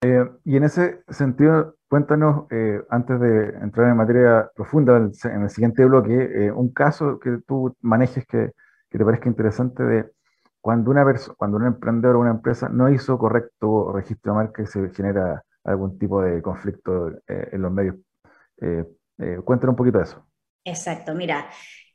Eh, 0.00 0.24
y 0.44 0.56
en 0.56 0.64
ese 0.64 1.02
sentido, 1.08 1.76
cuéntanos, 1.88 2.46
eh, 2.50 2.80
antes 2.88 3.18
de 3.18 3.48
entrar 3.62 3.90
en 3.90 3.96
materia 3.96 4.48
profunda 4.54 4.96
en 4.96 5.42
el 5.42 5.50
siguiente 5.50 5.84
bloque, 5.84 6.46
eh, 6.46 6.52
un 6.52 6.72
caso 6.72 7.18
que 7.18 7.38
tú 7.46 7.76
manejes 7.80 8.24
que, 8.26 8.52
te 8.90 9.04
parezca 9.04 9.28
interesante 9.28 9.82
de 9.82 10.10
cuando 10.60 10.90
una 10.90 11.04
cuando 11.36 11.56
un 11.58 11.66
emprendedor 11.66 12.16
o 12.16 12.20
una 12.20 12.30
empresa 12.30 12.68
no 12.68 12.88
hizo 12.88 13.18
correcto 13.18 13.92
registro 13.92 14.32
de 14.32 14.36
marca 14.38 14.62
y 14.62 14.66
se 14.66 14.88
genera 14.90 15.42
algún 15.64 15.98
tipo 15.98 16.22
de 16.22 16.40
conflicto 16.42 17.10
en 17.26 17.62
los 17.62 17.70
medios. 17.72 17.96
cuéntanos 19.44 19.72
un 19.72 19.76
poquito 19.76 19.98
de 19.98 20.04
eso. 20.04 20.26
Exacto, 20.64 21.14
mira, 21.14 21.46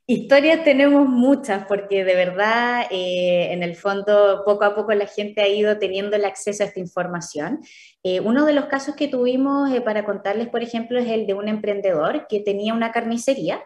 Historias 0.06 0.64
tenemos 0.64 1.08
muchas 1.08 1.64
porque 1.66 2.04
de 2.04 2.14
verdad 2.14 2.82
eh, 2.90 3.52
en 3.52 3.62
el 3.62 3.74
fondo 3.74 4.42
poco 4.44 4.64
a 4.64 4.74
poco 4.74 4.92
la 4.92 5.06
gente 5.06 5.40
ha 5.40 5.48
ido 5.48 5.78
teniendo 5.78 6.14
el 6.14 6.26
acceso 6.26 6.62
a 6.62 6.66
esta 6.66 6.78
información. 6.78 7.60
Eh, 8.02 8.20
uno 8.20 8.44
de 8.44 8.52
los 8.52 8.66
casos 8.66 8.96
que 8.96 9.08
tuvimos 9.08 9.72
eh, 9.72 9.80
para 9.80 10.04
contarles, 10.04 10.48
por 10.48 10.62
ejemplo, 10.62 10.98
es 10.98 11.08
el 11.08 11.26
de 11.26 11.32
un 11.32 11.48
emprendedor 11.48 12.26
que 12.28 12.40
tenía 12.40 12.74
una 12.74 12.92
carnicería 12.92 13.62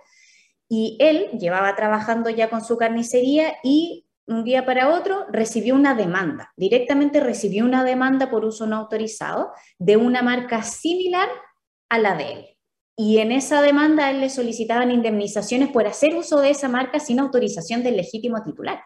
y 0.69 0.97
él 1.01 1.27
llevaba 1.41 1.75
trabajando 1.75 2.31
ya 2.31 2.49
con 2.49 2.65
su 2.65 2.77
carnicería 2.77 3.55
y 3.65 4.07
un 4.29 4.45
día 4.45 4.65
para 4.65 4.95
otro 4.95 5.27
recibió 5.33 5.75
una 5.75 5.97
demanda, 5.97 6.53
directamente 6.57 7.19
recibió 7.19 7.65
una 7.65 7.83
demanda 7.83 8.31
por 8.31 8.45
uso 8.45 8.65
no 8.65 8.77
autorizado 8.77 9.51
de 9.81 9.97
una 9.97 10.23
marca 10.23 10.63
similar 10.63 11.29
a 11.89 11.99
la 11.99 12.15
de 12.15 12.33
él 12.33 12.58
y 13.01 13.19
en 13.19 13.31
esa 13.31 13.63
demanda 13.63 14.11
él 14.11 14.19
le 14.21 14.29
solicitaban 14.29 14.91
indemnizaciones 14.91 15.69
por 15.69 15.87
hacer 15.87 16.17
uso 16.17 16.41
de 16.41 16.51
esa 16.51 16.69
marca 16.69 16.99
sin 16.99 17.21
autorización 17.21 17.85
del 17.85 17.97
legítimo 17.97 18.43
titular. 18.43 18.83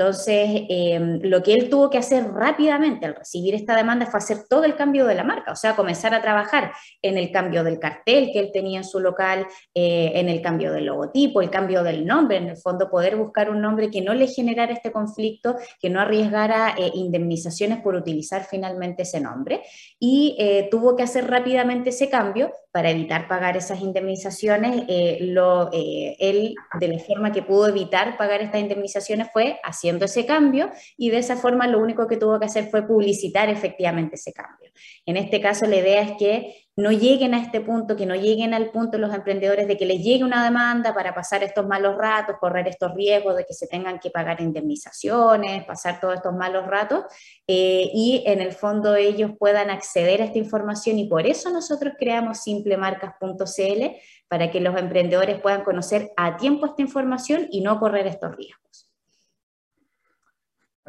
Entonces, 0.00 0.62
em, 0.70 1.20
lo 1.24 1.42
que 1.42 1.52
él 1.52 1.68
tuvo 1.68 1.90
que 1.90 1.98
hacer 1.98 2.24
rápidamente 2.32 3.04
al 3.04 3.14
recibir 3.14 3.54
esta 3.54 3.76
demanda 3.76 4.06
fue 4.06 4.16
hacer 4.16 4.44
todo 4.48 4.64
el 4.64 4.74
cambio 4.74 5.04
de 5.04 5.14
la 5.14 5.24
marca, 5.24 5.52
o 5.52 5.56
sea, 5.56 5.76
comenzar 5.76 6.14
a 6.14 6.22
trabajar 6.22 6.72
en 7.02 7.18
el 7.18 7.30
cambio 7.30 7.62
del 7.64 7.78
cartel 7.78 8.30
que 8.32 8.38
él 8.38 8.50
tenía 8.50 8.78
en 8.78 8.84
su 8.84 8.98
local, 8.98 9.46
eh, 9.74 10.12
en 10.14 10.30
el 10.30 10.40
cambio 10.40 10.72
del 10.72 10.86
logotipo, 10.86 11.42
el 11.42 11.50
cambio 11.50 11.82
del 11.82 12.06
nombre, 12.06 12.38
en 12.38 12.48
el 12.48 12.56
fondo 12.56 12.88
poder 12.88 13.16
buscar 13.16 13.50
un 13.50 13.60
nombre 13.60 13.90
que 13.90 14.00
no 14.00 14.14
le 14.14 14.26
generara 14.26 14.72
este 14.72 14.90
conflicto, 14.90 15.56
que 15.78 15.90
no 15.90 16.00
arriesgara 16.00 16.76
eh, 16.78 16.90
indemnizaciones 16.94 17.82
por 17.82 17.94
utilizar 17.94 18.44
finalmente 18.44 19.02
ese 19.02 19.20
nombre. 19.20 19.60
Y 19.98 20.34
eh, 20.38 20.68
tuvo 20.70 20.96
que 20.96 21.02
hacer 21.02 21.28
rápidamente 21.28 21.90
ese 21.90 22.08
cambio 22.08 22.54
para 22.72 22.88
evitar 22.88 23.28
pagar 23.28 23.58
esas 23.58 23.82
indemnizaciones. 23.82 24.86
lo, 25.20 25.68
él, 25.72 26.54
de 26.78 26.88
la 26.88 26.98
forma 27.00 27.32
que 27.32 27.42
pudo 27.42 27.66
evitar 27.68 28.16
pagar 28.16 28.40
estas 28.40 28.60
indemnizaciones 28.60 29.28
fue 29.32 29.58
haciendo 29.64 29.89
ese 29.98 30.26
cambio 30.26 30.70
y 30.96 31.10
de 31.10 31.18
esa 31.18 31.36
forma 31.36 31.66
lo 31.66 31.78
único 31.78 32.06
que 32.06 32.16
tuvo 32.16 32.38
que 32.38 32.46
hacer 32.46 32.68
fue 32.70 32.86
publicitar 32.86 33.48
efectivamente 33.48 34.16
ese 34.16 34.32
cambio. 34.32 34.70
En 35.06 35.16
este 35.16 35.40
caso 35.40 35.66
la 35.66 35.76
idea 35.76 36.02
es 36.02 36.12
que 36.18 36.54
no 36.76 36.92
lleguen 36.92 37.34
a 37.34 37.42
este 37.42 37.60
punto, 37.60 37.96
que 37.96 38.06
no 38.06 38.14
lleguen 38.14 38.54
al 38.54 38.70
punto 38.70 38.96
los 38.98 39.14
emprendedores 39.14 39.68
de 39.68 39.76
que 39.76 39.86
les 39.86 40.02
llegue 40.02 40.24
una 40.24 40.42
demanda 40.42 40.94
para 40.94 41.14
pasar 41.14 41.42
estos 41.42 41.66
malos 41.66 41.96
ratos, 41.96 42.36
correr 42.40 42.68
estos 42.68 42.94
riesgos 42.94 43.36
de 43.36 43.44
que 43.44 43.52
se 43.52 43.66
tengan 43.66 43.98
que 43.98 44.10
pagar 44.10 44.40
indemnizaciones, 44.40 45.64
pasar 45.64 46.00
todos 46.00 46.14
estos 46.14 46.32
malos 46.34 46.66
ratos, 46.66 47.04
eh, 47.46 47.90
y 47.92 48.22
en 48.26 48.40
el 48.40 48.52
fondo 48.52 48.94
ellos 48.96 49.32
puedan 49.38 49.70
acceder 49.70 50.22
a 50.22 50.24
esta 50.24 50.38
información 50.38 50.98
y 50.98 51.08
por 51.08 51.26
eso 51.26 51.50
nosotros 51.50 51.94
creamos 51.98 52.42
simplemarcas.cl 52.42 53.96
para 54.28 54.50
que 54.50 54.60
los 54.60 54.78
emprendedores 54.78 55.40
puedan 55.40 55.64
conocer 55.64 56.10
a 56.16 56.36
tiempo 56.36 56.66
esta 56.66 56.82
información 56.82 57.48
y 57.50 57.60
no 57.60 57.78
correr 57.78 58.06
estos 58.06 58.34
riesgos. 58.36 58.89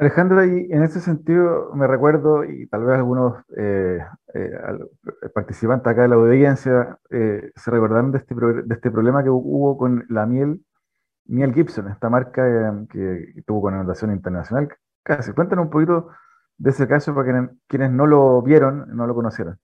Alejandra, 0.02 0.46
y 0.46 0.72
en 0.72 0.82
ese 0.82 1.00
sentido 1.00 1.72
me 1.74 1.86
recuerdo, 1.86 2.44
y 2.44 2.66
tal 2.66 2.84
vez 2.84 2.96
algunos 2.96 3.36
eh, 3.56 3.98
eh, 4.34 4.50
participantes 5.32 5.86
acá 5.86 6.02
de 6.02 6.08
la 6.08 6.16
audiencia 6.16 6.98
eh, 7.10 7.52
se 7.54 7.70
recordaron 7.70 8.10
de 8.10 8.18
este, 8.18 8.34
este 8.70 8.90
problema 8.90 9.22
que 9.22 9.30
hubo 9.30 9.78
con 9.78 10.04
la 10.08 10.26
miel, 10.26 10.60
miel 11.26 11.54
Gibson, 11.54 11.88
esta 11.88 12.10
marca 12.10 12.42
que 12.90 13.42
tuvo 13.46 13.62
connotación 13.62 14.12
internacional. 14.12 14.68
Casi, 15.04 15.32
cuéntanos 15.32 15.66
un 15.66 15.70
poquito 15.70 16.08
de 16.58 16.70
ese 16.70 16.88
caso 16.88 17.14
para 17.14 17.50
quienes 17.68 17.90
no 17.92 18.06
lo 18.06 18.42
vieron, 18.42 18.96
no 18.96 19.06
lo 19.06 19.14
conocieran. 19.14 19.58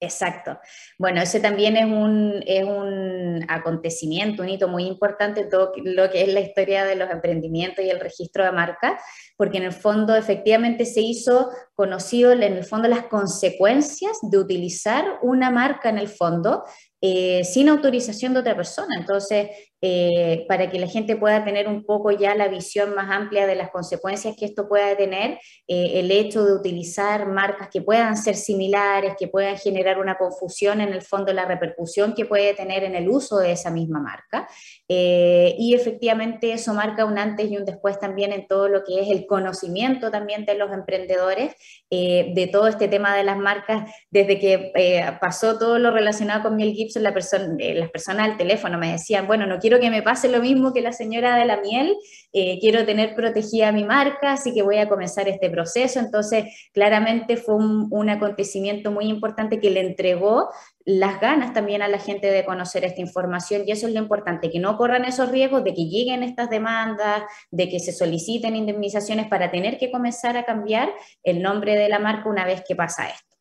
Exacto. 0.00 0.58
Bueno, 0.98 1.22
ese 1.22 1.40
también 1.40 1.76
es 1.76 1.86
un, 1.86 2.42
es 2.46 2.64
un 2.64 3.44
acontecimiento, 3.48 4.42
un 4.42 4.50
hito 4.50 4.68
muy 4.68 4.84
importante 4.84 5.44
todo 5.44 5.72
lo 5.76 6.10
que 6.10 6.22
es 6.22 6.28
la 6.28 6.40
historia 6.40 6.84
de 6.84 6.96
los 6.96 7.10
emprendimientos 7.10 7.84
y 7.84 7.90
el 7.90 8.00
registro 8.00 8.44
de 8.44 8.52
marca, 8.52 9.00
porque 9.36 9.58
en 9.58 9.64
el 9.64 9.72
fondo 9.72 10.14
efectivamente 10.14 10.84
se 10.84 11.00
hizo 11.00 11.50
conocido 11.74 12.32
en 12.32 12.42
el 12.42 12.64
fondo 12.64 12.88
las 12.88 13.06
consecuencias 13.06 14.18
de 14.22 14.38
utilizar 14.38 15.18
una 15.22 15.50
marca 15.50 15.88
en 15.88 15.98
el 15.98 16.08
fondo 16.08 16.64
eh, 17.00 17.44
sin 17.44 17.68
autorización 17.68 18.34
de 18.34 18.40
otra 18.40 18.56
persona. 18.56 18.96
Entonces, 18.98 19.48
eh, 19.86 20.46
para 20.48 20.70
que 20.70 20.78
la 20.78 20.86
gente 20.86 21.14
pueda 21.14 21.44
tener 21.44 21.68
un 21.68 21.84
poco 21.84 22.10
ya 22.10 22.34
la 22.34 22.48
visión 22.48 22.94
más 22.94 23.10
amplia 23.10 23.46
de 23.46 23.54
las 23.54 23.70
consecuencias 23.70 24.34
que 24.34 24.46
esto 24.46 24.66
pueda 24.66 24.96
tener, 24.96 25.38
eh, 25.68 26.00
el 26.00 26.10
hecho 26.10 26.42
de 26.42 26.54
utilizar 26.54 27.26
marcas 27.26 27.68
que 27.70 27.82
puedan 27.82 28.16
ser 28.16 28.34
similares, 28.34 29.12
que 29.18 29.28
puedan 29.28 29.58
generar 29.58 29.98
una 29.98 30.16
confusión 30.16 30.80
en 30.80 30.92
el 30.92 31.02
fondo, 31.02 31.34
la 31.34 31.44
repercusión 31.44 32.14
que 32.14 32.24
puede 32.24 32.54
tener 32.54 32.82
en 32.82 32.94
el 32.94 33.10
uso 33.10 33.36
de 33.38 33.52
esa 33.52 33.70
misma 33.70 34.00
marca. 34.00 34.48
Eh, 34.88 35.54
y 35.58 35.74
efectivamente 35.74 36.52
eso 36.52 36.72
marca 36.72 37.04
un 37.04 37.18
antes 37.18 37.50
y 37.50 37.56
un 37.58 37.66
después 37.66 37.98
también 37.98 38.32
en 38.32 38.46
todo 38.46 38.68
lo 38.68 38.84
que 38.84 39.00
es 39.00 39.10
el 39.10 39.26
conocimiento 39.26 40.10
también 40.10 40.46
de 40.46 40.54
los 40.54 40.72
emprendedores, 40.72 41.54
de 41.90 42.48
todo 42.50 42.66
este 42.66 42.88
tema 42.88 43.14
de 43.14 43.22
las 43.22 43.38
marcas, 43.38 43.88
desde 44.10 44.40
que 44.40 44.72
pasó 45.20 45.58
todo 45.58 45.78
lo 45.78 45.92
relacionado 45.92 46.42
con 46.42 46.56
Miel 46.56 46.72
Gibson, 46.72 47.04
las 47.04 47.12
personas 47.12 48.30
al 48.30 48.36
teléfono 48.36 48.78
me 48.78 48.92
decían, 48.92 49.28
bueno, 49.28 49.46
no 49.46 49.58
quiero 49.58 49.73
que 49.80 49.90
me 49.90 50.02
pase 50.02 50.28
lo 50.28 50.40
mismo 50.40 50.72
que 50.72 50.80
la 50.80 50.92
señora 50.92 51.36
de 51.36 51.44
la 51.44 51.60
miel, 51.60 51.96
eh, 52.32 52.58
quiero 52.60 52.84
tener 52.84 53.14
protegida 53.14 53.72
mi 53.72 53.84
marca, 53.84 54.32
así 54.32 54.52
que 54.52 54.62
voy 54.62 54.78
a 54.78 54.88
comenzar 54.88 55.28
este 55.28 55.50
proceso. 55.50 56.00
Entonces, 56.00 56.70
claramente 56.72 57.36
fue 57.36 57.56
un, 57.56 58.08
acontecimiento 58.08 58.90
muy 58.90 59.06
importante 59.06 59.60
que 59.60 59.70
le 59.70 59.80
entregó 59.80 60.50
las 60.84 61.20
ganas 61.20 61.54
también 61.54 61.80
a 61.80 61.88
la 61.88 61.98
gente 61.98 62.30
de 62.30 62.44
conocer 62.44 62.84
esta 62.84 63.00
información 63.00 63.62
y 63.66 63.72
eso 63.72 63.86
es 63.86 63.94
lo 63.94 64.00
importante, 64.00 64.50
que 64.50 64.58
no 64.58 64.76
corran 64.76 65.04
esos 65.04 65.30
riesgos 65.30 65.64
de 65.64 65.72
que 65.72 65.86
lleguen 65.86 66.22
estas 66.22 66.50
demandas, 66.50 67.22
de 67.50 67.68
que 67.70 67.80
se 67.80 67.92
soliciten 67.92 68.56
indemnizaciones 68.56 69.26
para 69.28 69.50
tener 69.50 69.78
que 69.78 69.90
comenzar 69.90 70.36
a 70.36 70.44
cambiar 70.44 70.90
el 71.22 71.40
nombre 71.42 71.76
de 71.76 71.88
la 71.88 71.98
marca 71.98 72.28
una 72.28 72.44
vez 72.44 72.62
que 72.66 72.76
pasa 72.76 73.08
esto. 73.08 73.34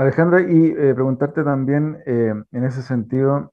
Alejandra, 0.00 0.40
y 0.40 0.70
eh, 0.70 0.94
preguntarte 0.94 1.44
también 1.44 2.02
eh, 2.06 2.32
en 2.52 2.64
ese 2.64 2.80
sentido, 2.80 3.52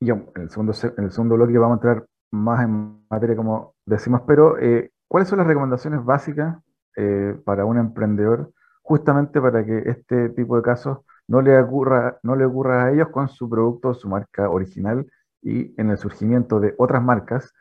y 0.00 0.10
en 0.10 0.26
el 0.34 0.50
segundo, 0.50 0.72
en 0.96 1.04
el 1.04 1.10
segundo 1.10 1.34
bloque 1.36 1.58
vamos 1.58 1.76
a 1.76 1.78
entrar 1.78 2.06
más 2.30 2.64
en 2.64 3.04
materia, 3.08 3.36
como 3.36 3.74
decimos, 3.84 4.22
pero 4.26 4.58
eh, 4.58 4.90
¿cuáles 5.08 5.28
son 5.28 5.38
las 5.38 5.46
recomendaciones 5.46 6.04
básicas 6.04 6.58
eh, 6.96 7.38
para 7.44 7.64
un 7.64 7.78
emprendedor 7.78 8.52
justamente 8.82 9.40
para 9.40 9.64
que 9.64 9.82
este 9.86 10.30
tipo 10.30 10.56
de 10.56 10.62
casos 10.62 10.98
no 11.28 11.42
le 11.42 11.58
ocurra, 11.60 12.18
no 12.22 12.34
le 12.34 12.44
ocurra 12.44 12.84
a 12.84 12.92
ellos 12.92 13.08
con 13.08 13.28
su 13.28 13.48
producto, 13.48 13.94
su 13.94 14.08
marca 14.08 14.50
original 14.50 15.06
y 15.42 15.80
en 15.80 15.90
el 15.90 15.98
surgimiento 15.98 16.60
de 16.60 16.74
otras 16.78 17.02
marcas 17.02 17.52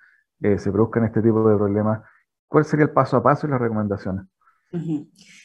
eh, 0.42 0.58
se 0.58 0.72
produzcan 0.72 1.06
este 1.06 1.22
tipo 1.22 1.48
de 1.48 1.58
problemas? 1.58 2.02
¿Cuál 2.48 2.66
sería 2.66 2.86
el 2.86 2.92
paso 2.92 3.18
a 3.18 3.24
paso 3.24 3.48
y 3.48 3.52
las 3.52 3.62
recomendaciones? 3.62 4.26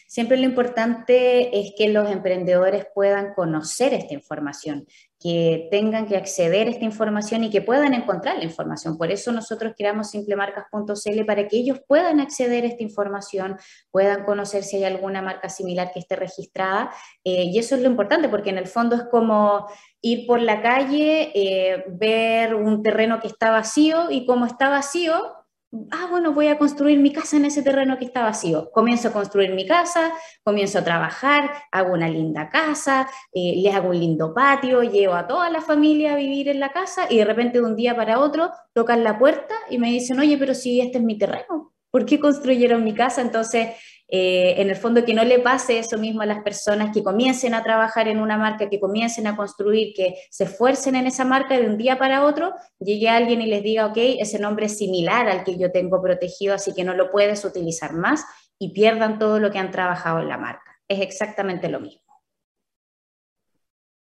Siempre 0.07 0.37
lo 0.37 0.45
importante 0.45 1.59
es 1.59 1.73
que 1.77 1.89
los 1.89 2.09
emprendedores 2.11 2.87
puedan 2.95 3.35
conocer 3.35 3.95
esta 3.95 4.15
información, 4.15 4.87
que 5.19 5.69
tengan 5.71 6.07
que 6.07 6.17
acceder 6.17 6.69
a 6.69 6.71
esta 6.71 6.85
información 6.85 7.43
y 7.43 7.51
que 7.51 7.63
puedan 7.63 7.95
encontrar 7.95 8.37
la 8.37 8.45
información. 8.45 8.99
Por 8.99 9.11
eso 9.11 9.33
nosotros 9.33 9.73
creamos 9.77 10.11
simplemarcas.cl 10.11 11.25
para 11.27 11.49
que 11.49 11.57
ellos 11.57 11.81
puedan 11.89 12.21
acceder 12.21 12.65
a 12.65 12.69
esta 12.69 12.83
información, 12.83 13.57
puedan 13.91 14.25
conocer 14.25 14.63
si 14.63 14.77
hay 14.77 14.85
alguna 14.85 15.23
marca 15.23 15.49
similar 15.49 15.91
que 15.93 16.01
esté 16.01 16.17
registrada. 16.17 16.91
Eh, 17.25 17.45
y 17.45 17.59
eso 17.59 17.75
es 17.75 17.81
lo 17.81 17.89
importante 17.89 18.29
porque 18.29 18.51
en 18.51 18.59
el 18.59 18.67
fondo 18.67 18.97
es 18.97 19.05
como 19.11 19.67
ir 20.03 20.27
por 20.27 20.41
la 20.41 20.61
calle, 20.61 21.33
eh, 21.35 21.85
ver 21.89 22.55
un 22.55 22.83
terreno 22.83 23.21
que 23.21 23.29
está 23.29 23.51
vacío 23.51 24.11
y 24.11 24.27
como 24.27 24.45
está 24.45 24.69
vacío, 24.69 25.44
ah, 25.91 26.07
bueno, 26.11 26.33
voy 26.33 26.49
a 26.49 26.59
construir 26.59 26.99
mi 26.99 27.13
casa 27.13 27.37
en 27.37 27.45
ese 27.45 27.63
terreno 27.63 27.99
que 27.99 28.05
está 28.05 28.23
vacío. 28.23 28.71
Comienzo 28.73 29.09
a 29.09 29.13
construir 29.13 29.53
mi 29.55 29.67
casa, 29.67 30.13
comienzo 30.43 30.79
a 30.79 30.85
trabajar, 30.85 31.51
hago 31.73 31.93
una 31.93 32.09
linda 32.09 32.49
casa, 32.49 33.09
eh, 33.33 33.55
les 33.57 33.75
hago 33.75 33.91
un 33.91 33.99
lindo 33.99 34.35
patio, 34.35 34.83
llevo 34.83 35.15
a 35.15 35.27
toda 35.27 35.51
la 35.51 35.61
familia 35.61 36.13
a 36.13 36.17
vivir 36.17 36.49
en 36.49 36.61
la 36.61 36.73
casa 36.73 37.07
y 37.11 37.19
de 37.19 37.25
repente 37.25 37.59
de 37.59 37.65
un 37.65 37.77
día 37.77 37.97
para 37.97 38.19
otro 38.21 38.51
tocan 38.73 39.05
la 39.05 39.19
puerta 39.19 39.55
y 39.71 39.79
me 39.79 39.91
dicen, 39.91 40.19
oye, 40.19 40.37
pero 40.39 40.55
si 40.55 40.81
este 40.81 40.99
es 40.99 41.05
mi 41.05 41.19
terreno, 41.19 41.73
¿por 41.91 42.07
qué 42.07 42.19
construyeron 42.19 42.85
mi 42.85 42.95
casa? 42.95 43.21
Entonces, 43.21 43.71
eh, 44.09 44.55
en 44.59 44.69
el 44.69 44.77
fondo 44.77 45.05
que 45.05 45.15
no 45.15 45.25
le 45.25 45.39
pase 45.39 45.79
eso 45.79 45.99
mismo 45.99 46.23
a 46.23 46.27
las 46.27 46.43
personas 46.43 46.93
que 46.93 47.03
comiencen 47.03 47.55
a 47.55 47.63
trabajar 47.63 48.09
en 48.09 48.21
una 48.21 48.37
marca, 48.37 48.69
que 48.69 48.79
comiencen 48.81 49.27
a 49.27 49.37
construir, 49.37 49.95
que 49.95 50.15
se 50.31 50.45
esfuercen 50.45 50.95
en 50.95 51.07
esa 51.07 51.25
marca 51.25 51.59
de 51.59 51.67
un 51.67 51.79
día 51.79 51.99
para 51.99 52.25
otro, 52.25 52.53
llegue 52.79 53.09
alguien 53.09 53.41
y 53.41 53.47
les 53.47 53.63
diga, 53.63 53.87
ok, 53.87 53.97
ese 53.97 54.39
nombre 54.39 54.67
es 54.67 54.79
similar 54.79 55.29
al 55.29 55.45
que 55.45 55.57
yo 55.57 55.73
tengo 55.73 56.03
protegido, 56.03 56.55
así 56.55 56.75
que 56.75 56.85
no 56.85 56.95
lo 56.95 57.11
puedes 57.11 57.45
utilizar 57.45 57.93
más 57.95 58.25
y 58.59 58.73
pierdan 58.73 59.19
todo 59.19 59.41
lo 59.41 59.51
que 59.51 59.59
han 59.59 59.71
trabajado 59.71 60.21
en 60.21 60.29
la 60.29 60.39
marca. 60.39 60.79
Es 60.87 61.01
exactamente 61.01 61.69
lo 61.69 61.81
mismo. 61.81 62.03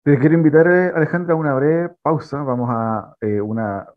Te 0.04 0.20
quiero 0.20 0.36
invitar, 0.36 0.68
eh, 0.68 0.92
Alejandra, 0.94 1.34
a 1.34 1.38
una 1.38 1.56
breve 1.56 1.96
pausa. 2.04 2.44
Vamos 2.44 2.70
a 2.70 3.16
eh, 3.22 3.42
una 3.42 3.88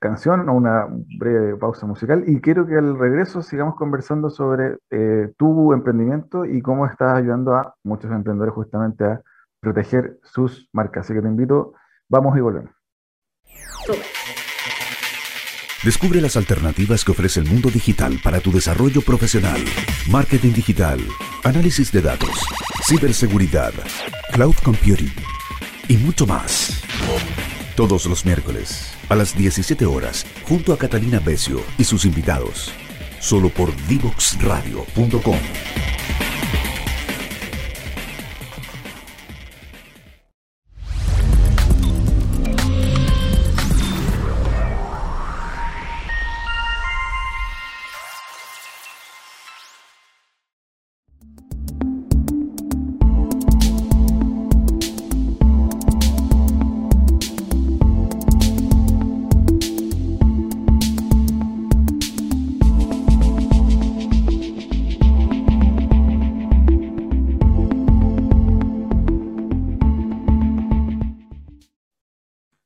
canción 0.00 0.48
o 0.48 0.54
una 0.54 0.86
breve 1.18 1.56
pausa 1.56 1.86
musical 1.86 2.24
y 2.26 2.40
quiero 2.40 2.66
que 2.66 2.76
al 2.76 2.98
regreso 2.98 3.42
sigamos 3.42 3.76
conversando 3.76 4.30
sobre 4.30 4.78
eh, 4.90 5.32
tu 5.36 5.72
emprendimiento 5.72 6.44
y 6.44 6.60
cómo 6.62 6.86
estás 6.86 7.16
ayudando 7.16 7.54
a 7.54 7.74
muchos 7.84 8.10
emprendedores 8.10 8.54
justamente 8.54 9.04
a 9.04 9.22
proteger 9.60 10.18
sus 10.22 10.68
marcas. 10.72 11.06
Así 11.06 11.14
que 11.14 11.22
te 11.22 11.28
invito, 11.28 11.74
vamos 12.08 12.36
y 12.36 12.40
volvemos. 12.40 12.72
Descubre 15.84 16.20
las 16.20 16.36
alternativas 16.36 17.04
que 17.04 17.10
ofrece 17.10 17.40
el 17.40 17.46
mundo 17.46 17.68
digital 17.68 18.20
para 18.22 18.38
tu 18.38 18.52
desarrollo 18.52 19.00
profesional. 19.02 19.60
Marketing 20.10 20.52
digital, 20.52 21.00
análisis 21.42 21.90
de 21.90 22.02
datos, 22.02 22.46
ciberseguridad, 22.86 23.72
cloud 24.32 24.54
computing 24.62 25.12
y 25.88 25.96
mucho 25.96 26.24
más. 26.24 26.82
Todos 27.76 28.04
los 28.04 28.26
miércoles 28.26 28.92
a 29.08 29.14
las 29.14 29.34
17 29.34 29.86
horas 29.86 30.26
junto 30.46 30.74
a 30.74 30.78
Catalina 30.78 31.20
Becio 31.20 31.62
y 31.78 31.84
sus 31.84 32.04
invitados. 32.04 32.70
Solo 33.18 33.48
por 33.48 33.74
divoxradio.com. 33.86 35.38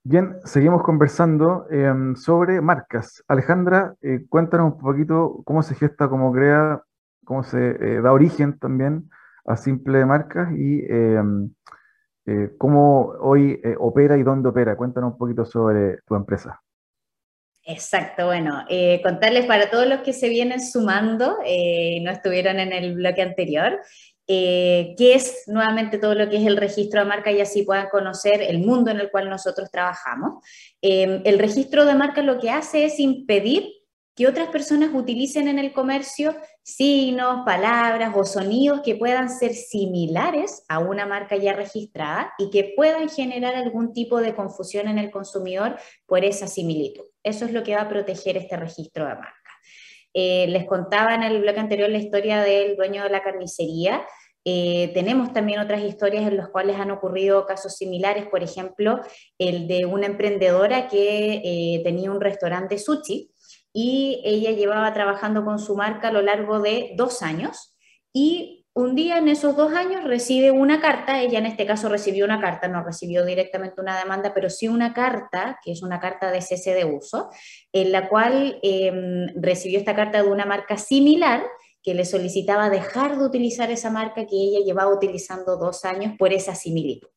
Bien, 0.08 0.36
seguimos 0.44 0.84
conversando 0.84 1.66
em, 1.68 2.14
sobre 2.14 2.60
marcas. 2.60 3.24
Alejandra, 3.26 3.96
eh, 4.00 4.24
cuéntanos 4.28 4.74
un 4.74 4.78
poquito 4.78 5.42
cómo 5.44 5.64
se 5.64 5.74
gesta, 5.74 6.08
cómo 6.08 6.32
crea, 6.32 6.80
cómo 7.24 7.42
se 7.42 7.70
eh, 7.70 8.00
da 8.00 8.12
origen 8.12 8.56
también 8.56 9.10
a 9.46 9.56
Simple 9.56 10.06
Marcas 10.06 10.52
y 10.56 10.84
em, 10.88 11.50
eh, 12.24 12.50
cómo 12.56 13.14
hoy 13.20 13.60
opera 13.80 14.16
y 14.16 14.22
dónde 14.22 14.48
opera. 14.48 14.76
Cuéntanos 14.76 15.14
un 15.14 15.18
poquito 15.18 15.44
sobre 15.44 15.98
tu 16.06 16.14
empresa. 16.14 16.62
Exacto, 17.64 18.26
bueno, 18.26 18.64
contarles 19.02 19.46
para 19.46 19.70
todos 19.70 19.88
los 19.88 20.02
que 20.02 20.12
se 20.12 20.28
vienen 20.28 20.60
sumando, 20.60 21.30
no 21.30 22.10
estuvieron 22.12 22.60
en 22.60 22.72
el 22.72 22.94
bloque 22.94 23.22
anterior, 23.22 23.80
eh, 24.28 24.94
qué 24.98 25.14
es 25.14 25.44
nuevamente 25.46 25.98
todo 25.98 26.14
lo 26.14 26.28
que 26.28 26.38
es 26.38 26.46
el 26.46 26.56
registro 26.56 27.00
de 27.00 27.08
marca 27.08 27.30
y 27.30 27.40
así 27.40 27.62
puedan 27.62 27.88
conocer 27.88 28.42
el 28.42 28.58
mundo 28.58 28.90
en 28.90 28.98
el 28.98 29.10
cual 29.10 29.30
nosotros 29.30 29.70
trabajamos. 29.70 30.44
Em, 30.80 31.22
el 31.24 31.38
registro 31.38 31.84
de 31.84 31.94
marca 31.94 32.22
lo 32.22 32.38
que 32.40 32.50
hace 32.50 32.84
es 32.84 32.98
impedir 32.98 33.72
que 34.16 34.26
otras 34.26 34.48
personas 34.48 34.90
utilicen 34.94 35.46
en 35.46 35.58
el 35.58 35.72
comercio 35.72 36.34
signos, 36.62 37.44
palabras 37.44 38.12
o 38.16 38.24
sonidos 38.24 38.80
que 38.82 38.96
puedan 38.96 39.28
ser 39.28 39.52
similares 39.52 40.64
a 40.68 40.78
una 40.78 41.06
marca 41.06 41.36
ya 41.36 41.52
registrada 41.52 42.32
y 42.38 42.50
que 42.50 42.72
puedan 42.74 43.10
generar 43.10 43.54
algún 43.54 43.92
tipo 43.92 44.20
de 44.20 44.34
confusión 44.34 44.88
en 44.88 44.98
el 44.98 45.10
consumidor 45.10 45.76
por 46.06 46.24
esa 46.24 46.46
similitud. 46.46 47.04
Eso 47.22 47.44
es 47.44 47.52
lo 47.52 47.62
que 47.62 47.76
va 47.76 47.82
a 47.82 47.88
proteger 47.88 48.38
este 48.38 48.56
registro 48.56 49.06
de 49.06 49.14
marca. 49.14 49.45
Eh, 50.18 50.46
les 50.48 50.64
contaba 50.64 51.14
en 51.14 51.22
el 51.22 51.42
bloque 51.42 51.60
anterior 51.60 51.90
la 51.90 51.98
historia 51.98 52.40
del 52.40 52.74
dueño 52.74 53.02
de 53.02 53.10
la 53.10 53.22
carnicería. 53.22 54.02
Eh, 54.46 54.90
tenemos 54.94 55.34
también 55.34 55.60
otras 55.60 55.82
historias 55.82 56.26
en 56.26 56.38
las 56.38 56.48
cuales 56.48 56.76
han 56.80 56.90
ocurrido 56.90 57.44
casos 57.44 57.76
similares, 57.76 58.24
por 58.26 58.42
ejemplo, 58.42 59.02
el 59.38 59.68
de 59.68 59.84
una 59.84 60.06
emprendedora 60.06 60.88
que 60.88 61.42
eh, 61.44 61.82
tenía 61.84 62.10
un 62.10 62.22
restaurante 62.22 62.78
sushi 62.78 63.30
y 63.74 64.22
ella 64.24 64.52
llevaba 64.52 64.94
trabajando 64.94 65.44
con 65.44 65.58
su 65.58 65.76
marca 65.76 66.08
a 66.08 66.12
lo 66.12 66.22
largo 66.22 66.60
de 66.60 66.94
dos 66.96 67.20
años 67.20 67.76
y 68.10 68.65
un 68.76 68.94
día 68.94 69.16
en 69.16 69.28
esos 69.28 69.56
dos 69.56 69.72
años 69.72 70.04
recibe 70.04 70.50
una 70.50 70.82
carta, 70.82 71.22
ella 71.22 71.38
en 71.38 71.46
este 71.46 71.64
caso 71.64 71.88
recibió 71.88 72.26
una 72.26 72.42
carta, 72.42 72.68
no 72.68 72.84
recibió 72.84 73.24
directamente 73.24 73.80
una 73.80 73.98
demanda, 73.98 74.34
pero 74.34 74.50
sí 74.50 74.68
una 74.68 74.92
carta, 74.92 75.58
que 75.64 75.72
es 75.72 75.82
una 75.82 75.98
carta 75.98 76.30
de 76.30 76.42
cese 76.42 76.74
de 76.74 76.84
uso, 76.84 77.30
en 77.72 77.90
la 77.90 78.06
cual 78.06 78.58
em, 78.62 79.28
recibió 79.34 79.78
esta 79.78 79.96
carta 79.96 80.22
de 80.22 80.28
una 80.28 80.44
marca 80.44 80.76
similar 80.76 81.42
que 81.82 81.94
le 81.94 82.04
solicitaba 82.04 82.68
dejar 82.68 83.16
de 83.16 83.24
utilizar 83.24 83.70
esa 83.70 83.88
marca 83.88 84.26
que 84.26 84.36
ella 84.36 84.60
llevaba 84.62 84.94
utilizando 84.94 85.56
dos 85.56 85.86
años 85.86 86.12
por 86.18 86.34
esa 86.34 86.54
similitud. 86.54 87.08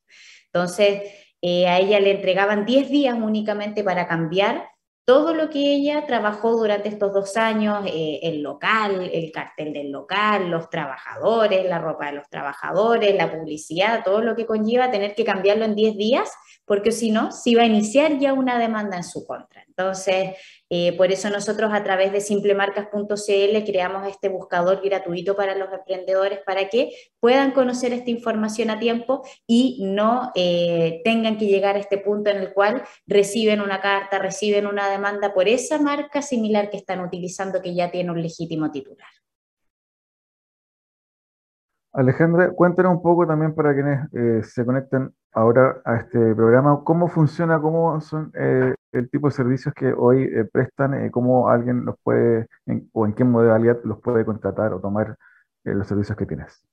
Entonces, 0.46 1.02
eh, 1.42 1.68
a 1.68 1.78
ella 1.78 2.00
le 2.00 2.12
entregaban 2.12 2.64
10 2.64 2.88
días 2.88 3.18
únicamente 3.20 3.84
para 3.84 4.08
cambiar 4.08 4.66
todo 5.04 5.34
lo 5.34 5.50
que 5.50 5.58
ella 5.58 6.06
trabajó 6.06 6.52
durante 6.52 6.88
estos 6.88 7.12
dos 7.12 7.36
años, 7.36 7.84
eh, 7.86 8.20
el 8.22 8.42
local, 8.42 9.10
el 9.12 9.32
cartel 9.32 9.72
del 9.72 9.90
local, 9.90 10.50
los 10.50 10.70
trabajadores, 10.70 11.68
la 11.68 11.78
ropa 11.78 12.06
de 12.06 12.12
los 12.12 12.28
trabajadores, 12.28 13.14
la 13.14 13.30
publicidad, 13.32 14.04
todo 14.04 14.20
lo 14.20 14.36
que 14.36 14.46
conlleva 14.46 14.90
tener 14.90 15.14
que 15.14 15.24
cambiarlo 15.24 15.64
en 15.64 15.74
10 15.74 15.96
días, 15.96 16.30
porque 16.64 16.92
si 16.92 17.10
no, 17.10 17.32
se 17.32 17.50
iba 17.50 17.62
a 17.62 17.66
iniciar 17.66 18.18
ya 18.18 18.32
una 18.32 18.58
demanda 18.58 18.96
en 18.96 19.04
su 19.04 19.24
contra. 19.26 19.64
Entonces, 19.66 20.36
eh, 20.72 20.96
por 20.96 21.10
eso 21.10 21.28
nosotros 21.30 21.72
a 21.72 21.82
través 21.82 22.12
de 22.12 22.20
simplemarcas.cl 22.20 23.64
creamos 23.66 24.06
este 24.06 24.28
buscador 24.28 24.80
gratuito 24.80 25.34
para 25.34 25.56
los 25.56 25.72
emprendedores 25.72 26.38
para 26.46 26.68
que 26.68 26.92
puedan 27.18 27.50
conocer 27.50 27.92
esta 27.92 28.10
información 28.10 28.70
a 28.70 28.78
tiempo 28.78 29.22
y 29.48 29.80
no 29.82 30.30
eh, 30.36 31.00
tengan 31.02 31.38
que 31.38 31.46
llegar 31.46 31.74
a 31.74 31.80
este 31.80 31.98
punto 31.98 32.30
en 32.30 32.36
el 32.36 32.52
cual 32.52 32.84
reciben 33.04 33.60
una 33.60 33.80
carta, 33.80 34.20
reciben 34.20 34.68
una 34.68 34.88
demanda 34.88 35.34
por 35.34 35.48
esa 35.48 35.80
marca 35.80 36.22
similar 36.22 36.70
que 36.70 36.76
están 36.76 37.00
utilizando 37.00 37.60
que 37.60 37.74
ya 37.74 37.90
tiene 37.90 38.12
un 38.12 38.22
legítimo 38.22 38.70
titular. 38.70 39.08
Alejandra, 41.92 42.52
cuéntanos 42.52 42.92
un 42.92 43.02
poco 43.02 43.26
también 43.26 43.56
para 43.56 43.74
quienes 43.74 44.06
eh, 44.14 44.44
se 44.44 44.64
conecten 44.64 45.12
ahora 45.32 45.82
a 45.84 45.96
este 45.96 46.32
programa, 46.36 46.84
cómo 46.84 47.08
funciona, 47.08 47.60
cómo 47.60 48.00
son 48.00 48.30
el 48.92 49.10
tipo 49.10 49.28
de 49.28 49.34
servicios 49.34 49.74
que 49.74 49.92
hoy 49.92 50.24
eh, 50.24 50.44
prestan, 50.50 51.10
cómo 51.10 51.48
alguien 51.48 51.84
los 51.84 51.96
puede, 52.02 52.46
o 52.92 53.06
en 53.06 53.12
qué 53.14 53.24
modalidad 53.24 53.78
los 53.84 54.00
puede 54.00 54.24
contratar 54.24 54.72
o 54.72 54.80
tomar 54.80 55.16
los 55.64 55.86
servicios 55.86 56.16
que 56.16 56.26
tienes. 56.26 56.64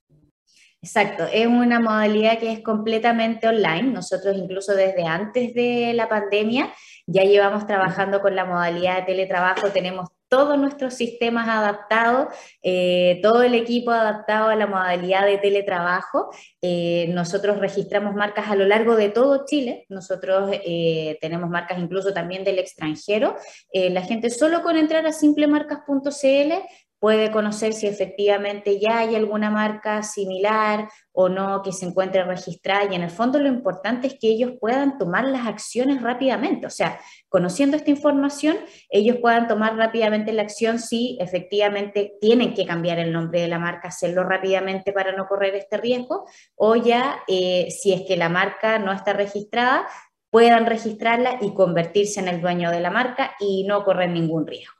Exacto, 0.82 1.26
es 1.34 1.48
una 1.48 1.80
modalidad 1.80 2.38
que 2.38 2.52
es 2.52 2.62
completamente 2.62 3.48
online. 3.48 3.92
Nosotros 3.92 4.36
incluso 4.38 4.76
desde 4.76 5.06
antes 5.06 5.54
de 5.54 5.92
la 5.96 6.08
pandemia 6.08 6.72
ya 7.08 7.24
llevamos 7.24 7.66
trabajando 7.66 8.22
con 8.22 8.36
la 8.36 8.46
modalidad 8.46 8.98
de 8.98 9.06
teletrabajo, 9.06 9.70
tenemos 9.70 10.10
todos 10.30 10.58
nuestros 10.58 10.94
sistemas 10.94 11.48
adaptados, 11.48 12.28
eh, 12.62 13.20
todo 13.22 13.44
el 13.44 13.54
equipo 13.56 13.92
adaptado 13.92 14.50
a 14.50 14.56
la 14.56 14.68
modalidad 14.68 15.26
de 15.26 15.38
teletrabajo. 15.38 16.30
Eh, 16.62 17.08
nosotros 17.10 17.60
registramos 17.60 18.16
marcas 18.16 18.50
a 18.50 18.56
lo 18.56 18.66
largo 18.66 18.96
de 18.96 19.10
todo 19.10 19.46
Chile, 19.46 19.86
nosotros 19.90 20.52
eh, 20.52 21.18
tenemos 21.22 21.50
marcas 21.50 21.80
incluso 21.80 22.14
también 22.14 22.44
del 22.44 22.60
extranjero. 22.60 23.36
la 23.74 24.02
gente 24.02 24.30
solo 24.30 24.62
con 24.62 24.78
entrar 24.78 25.06
a 25.06 25.14
simplemarcas.cl 25.14 26.54
puede 27.00 27.32
conocer 27.32 27.74
si 27.74 27.88
efectivamente 27.88 28.80
ya 28.80 29.00
hay 29.00 29.16
alguna 29.16 29.50
marca 29.50 30.02
similar 30.04 30.90
o 31.12 31.30
no 31.30 31.62
que 31.62 31.72
se 31.72 31.86
encuentre 31.86 32.24
registrada. 32.24 32.92
Y 32.92 32.96
en 32.96 33.04
el 33.04 33.10
fondo 33.10 33.40
lo 33.40 33.48
importante 33.48 34.08
es 34.08 34.18
que 34.20 34.30
ellos 34.30 34.54
puedan 34.60 34.98
tomar 34.98 35.26
las 35.26 35.46
acciones 35.48 36.02
rápidamente. 36.02 36.68
O 36.68 36.70
sea, 36.70 37.00
conociendo 37.30 37.78
esta 37.78 37.92
información, 37.92 38.58
ellos 38.90 39.18
puedan 39.22 39.48
tomar 39.48 39.76
rápidamente 39.76 40.34
la 40.34 40.44
acción 40.44 40.80
si 40.80 41.18
efectivamente 41.20 42.14
tienen 42.20 42.54
que 42.54 42.66
cambiar 42.66 43.00
el 43.00 43.12
nombre 43.12 43.42
de 43.42 43.48
la 43.48 43.60
marca, 43.60 43.90
hacerlo 43.90 44.24
rápidamente 44.24 44.92
para 44.92 45.12
no 45.12 45.28
correr 45.28 45.56
este 45.56 45.78
riesgo, 45.78 46.26
o 46.56 46.76
ya 46.76 47.20
eh, 47.28 47.70
si 47.72 47.94
es 47.94 48.02
que 48.08 48.18
la 48.18 48.30
marca 48.30 48.80
no 48.80 48.92
está 48.92 49.14
registrada, 49.14 49.88
puedan 50.30 50.66
registrarla 50.66 51.38
y 51.42 51.54
convertirse 51.54 52.20
en 52.20 52.28
el 52.28 52.42
dueño 52.42 52.70
de 52.72 52.80
la 52.80 52.92
marca 52.92 53.36
y 53.40 53.66
no 53.66 53.84
correr 53.84 54.10
ningún 54.10 54.46
riesgo. 54.46 54.77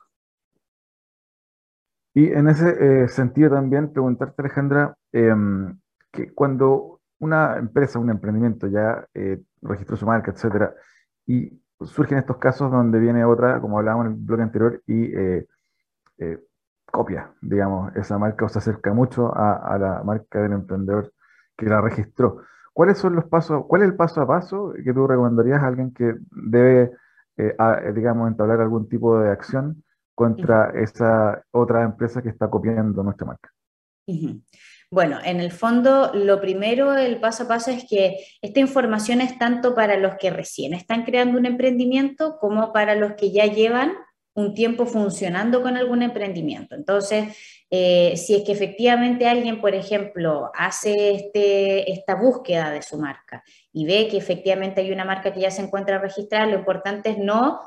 Y 2.18 2.34
en 2.34 2.48
ese 2.48 3.04
eh, 3.04 3.08
sentido 3.10 3.52
también 3.52 3.94
preguntarte, 3.94 4.42
Alejandra, 4.42 4.98
em, 5.12 5.78
que 6.12 6.34
cuando 6.34 7.00
una 7.20 7.58
empresa, 7.58 8.00
un 8.00 8.10
emprendimiento 8.10 8.66
ya 8.66 9.06
eh, 9.14 9.40
registró 9.62 9.98
su 9.98 10.08
marca, 10.08 10.32
etcétera, 10.32 10.74
y 11.28 11.62
surgen 11.80 12.18
estos 12.18 12.38
casos 12.38 12.72
donde 12.72 12.98
viene 12.98 13.24
otra, 13.24 13.62
como 13.62 13.78
hablábamos 13.78 14.08
en 14.08 14.14
el 14.14 14.18
blog 14.18 14.42
anterior, 14.42 14.82
y 14.88 15.14
eh, 15.16 15.46
copia, 16.92 17.34
digamos, 17.40 17.96
esa 17.96 18.18
marca 18.18 18.46
o 18.46 18.50
se 18.50 18.58
acerca 18.58 18.94
mucho 18.94 19.32
a, 19.38 19.78
la 19.78 20.02
marca 20.04 20.42
del 20.42 20.54
emprendedor 20.54 21.14
que 21.56 21.68
la 21.68 21.82
registró. 21.82 22.42
¿Cuáles 22.74 22.98
son 22.98 23.16
los 23.16 23.26
pasos, 23.26 23.66
cuál 23.68 23.84
es 23.84 23.90
el 23.90 23.96
paso 23.96 24.22
a 24.22 24.28
paso 24.28 24.74
que 24.84 24.92
tú 24.92 25.06
recomendarías 25.06 25.62
a 25.62 25.68
alguien 25.68 25.94
que 25.94 26.16
debe, 26.32 26.94
digamos, 27.94 28.28
entablar 28.28 28.60
algún 28.62 28.90
tipo 28.90 29.20
de 29.20 29.30
acción 29.30 29.84
contra 30.18 30.72
esa 30.74 31.44
otra 31.52 31.84
empresa 31.84 32.24
que 32.24 32.30
está 32.30 32.50
copiando 32.50 33.04
nuestra 33.04 33.28
marca? 33.28 33.52
Bueno, 34.90 35.20
en 35.24 35.40
el 35.40 35.52
fondo, 35.52 36.12
lo 36.16 36.42
primero, 36.42 36.98
el 36.98 37.20
paso 37.20 37.44
a 37.44 37.48
paso 37.48 37.70
es 37.70 37.86
que 37.88 38.18
esta 38.42 38.60
información 38.60 39.22
es 39.22 39.38
tanto 39.38 39.76
para 39.76 39.96
los 39.96 40.16
que 40.16 40.32
recién 40.32 40.74
están 40.74 41.04
creando 41.04 41.38
un 41.38 41.46
emprendimiento 41.46 42.40
como 42.40 42.74
para 42.74 42.96
los 42.96 43.14
que 43.14 43.32
ya 43.32 43.46
llevan 43.46 43.94
un 44.34 44.56
tiempo 44.56 44.88
funcionando 44.88 45.62
con 45.62 45.78
algún 45.78 46.02
emprendimiento. 46.02 46.74
Entonces, 46.74 47.38
eh, 47.70 48.18
si 48.18 48.38
es 48.38 48.44
que 48.44 48.54
efectivamente 48.54 49.28
alguien, 49.28 49.62
por 49.62 49.76
ejemplo, 49.76 50.50
hace 50.56 51.14
este, 51.14 51.92
esta 51.92 52.16
búsqueda 52.16 52.72
de 52.72 52.82
su 52.82 52.98
marca 52.98 53.44
y 53.72 53.86
ve 53.86 54.08
que 54.08 54.18
efectivamente 54.18 54.82
hay 54.82 54.92
una 54.92 55.06
marca 55.06 55.32
que 55.32 55.42
ya 55.42 55.52
se 55.52 55.62
encuentra 55.62 56.00
registrada, 56.00 56.48
lo 56.48 56.58
importante 56.58 57.12
es 57.12 57.20
no 57.20 57.60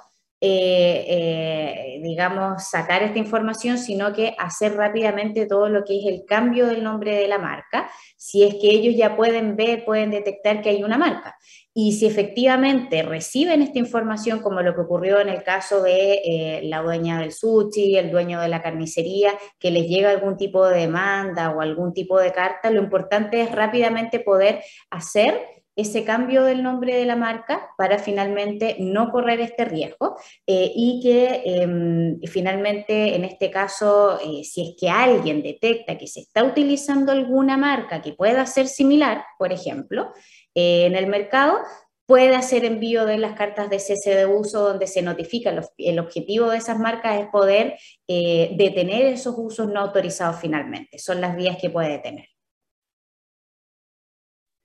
eh, 0.42 1.04
eh, 1.06 2.00
digamos, 2.02 2.64
sacar 2.64 3.02
esta 3.02 3.18
información, 3.18 3.76
sino 3.76 4.14
que 4.14 4.34
hacer 4.38 4.74
rápidamente 4.74 5.44
todo 5.44 5.68
lo 5.68 5.84
que 5.84 5.98
es 5.98 6.06
el 6.06 6.24
cambio 6.24 6.66
del 6.66 6.82
nombre 6.82 7.14
de 7.14 7.28
la 7.28 7.38
marca, 7.38 7.90
si 8.16 8.44
es 8.44 8.54
que 8.54 8.70
ellos 8.70 8.94
ya 8.96 9.16
pueden 9.16 9.54
ver, 9.56 9.84
pueden 9.84 10.10
detectar 10.10 10.62
que 10.62 10.70
hay 10.70 10.82
una 10.82 10.96
marca. 10.96 11.36
Y 11.74 11.92
si 11.92 12.06
efectivamente 12.06 13.02
reciben 13.02 13.60
esta 13.60 13.78
información, 13.78 14.40
como 14.40 14.62
lo 14.62 14.74
que 14.74 14.80
ocurrió 14.80 15.20
en 15.20 15.28
el 15.28 15.42
caso 15.42 15.82
de 15.82 16.14
eh, 16.24 16.60
la 16.64 16.80
dueña 16.80 17.20
del 17.20 17.32
sushi, 17.32 17.96
el 17.96 18.10
dueño 18.10 18.40
de 18.40 18.48
la 18.48 18.62
carnicería, 18.62 19.34
que 19.58 19.70
les 19.70 19.88
llega 19.88 20.10
algún 20.10 20.38
tipo 20.38 20.66
de 20.66 20.80
demanda 20.80 21.50
o 21.50 21.60
algún 21.60 21.92
tipo 21.92 22.18
de 22.18 22.32
carta, 22.32 22.70
lo 22.70 22.82
importante 22.82 23.42
es 23.42 23.52
rápidamente 23.52 24.20
poder 24.20 24.62
hacer 24.90 25.59
ese 25.80 26.04
cambio 26.04 26.44
del 26.44 26.62
nombre 26.62 26.94
de 26.94 27.04
la 27.04 27.16
marca 27.16 27.70
para 27.76 27.98
finalmente 27.98 28.76
no 28.78 29.10
correr 29.10 29.40
este 29.40 29.64
riesgo 29.64 30.16
eh, 30.46 30.72
y 30.74 31.00
que 31.02 31.42
em, 31.44 32.20
finalmente 32.22 33.14
en 33.14 33.24
este 33.24 33.50
caso, 33.50 34.18
eh, 34.20 34.44
si 34.44 34.62
es 34.62 34.76
que 34.78 34.88
alguien 34.88 35.42
detecta 35.42 35.98
que 35.98 36.06
se 36.06 36.20
está 36.20 36.44
utilizando 36.44 37.12
alguna 37.12 37.56
marca 37.56 38.02
que 38.02 38.12
pueda 38.12 38.46
ser 38.46 38.68
similar, 38.68 39.24
por 39.38 39.52
ejemplo, 39.52 40.12
eh, 40.54 40.86
en 40.86 40.96
el 40.96 41.06
mercado, 41.06 41.58
puede 42.06 42.34
hacer 42.34 42.64
envío 42.64 43.06
de 43.06 43.18
las 43.18 43.34
cartas 43.34 43.70
de 43.70 43.78
cese 43.78 44.14
de 44.16 44.26
uso 44.26 44.60
donde 44.60 44.88
se 44.88 45.00
notifica, 45.00 45.54
el 45.78 45.98
objetivo 46.00 46.50
de 46.50 46.58
esas 46.58 46.78
marcas 46.78 47.20
es 47.20 47.28
poder 47.28 47.78
detener 48.08 49.06
esos 49.06 49.36
usos 49.38 49.68
no 49.68 49.78
autorizados 49.78 50.40
finalmente, 50.40 50.98
son 50.98 51.20
las 51.20 51.36
vías 51.36 51.56
que 51.56 51.70
puede 51.70 51.98
tener. 52.00 52.26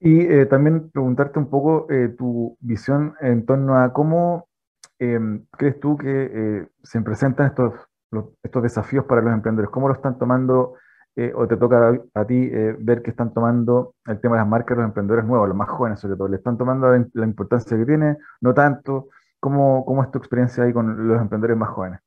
Y 0.06 0.20
eh, 0.20 0.46
también 0.46 0.92
preguntarte 0.92 1.40
un 1.40 1.50
poco 1.50 1.88
eh, 1.90 2.10
tu 2.16 2.56
visión 2.60 3.16
en 3.22 3.44
torno 3.44 3.76
a 3.80 3.92
cómo 3.92 4.48
em, 5.00 5.48
crees 5.58 5.80
tú 5.80 5.98
que 5.98 6.30
eh, 6.32 6.68
se 6.84 7.02
presentan 7.02 7.48
estos, 7.48 7.74
estos 8.44 8.62
desafíos 8.62 9.06
para 9.06 9.22
los 9.24 9.34
emprendedores, 9.34 9.72
cómo 9.72 9.88
lo 9.88 9.96
están 9.96 10.20
tomando 10.20 10.76
o 11.36 11.48
te 11.48 11.56
toca 11.56 11.98
a, 12.14 12.26
ti 12.26 12.50
ver 12.50 13.02
que 13.02 13.10
están 13.10 13.34
tomando 13.34 13.96
el 14.06 14.20
tema 14.20 14.36
de 14.36 14.42
las 14.42 14.50
marcas 14.50 14.78
los 14.78 14.86
emprendedores 14.86 15.26
nuevos, 15.26 15.48
los 15.48 15.58
más 15.58 15.70
jóvenes 15.70 16.02
sobre 16.02 16.18
todo, 16.18 16.28
le 16.28 16.36
están 16.36 16.58
tomando 16.58 16.90
la, 17.14 17.26
importancia 17.26 17.78
que 17.78 17.86
tiene, 17.86 18.18
no 18.42 18.54
tanto, 18.54 19.08
¿cómo, 19.40 19.86
cómo 19.86 20.04
es 20.04 20.12
tu 20.12 20.18
experiencia 20.20 20.66
ahí 20.66 20.74
con 20.74 21.08
los 21.08 21.22
emprendedores 21.22 21.58
más 21.58 21.70
jóvenes? 21.70 22.02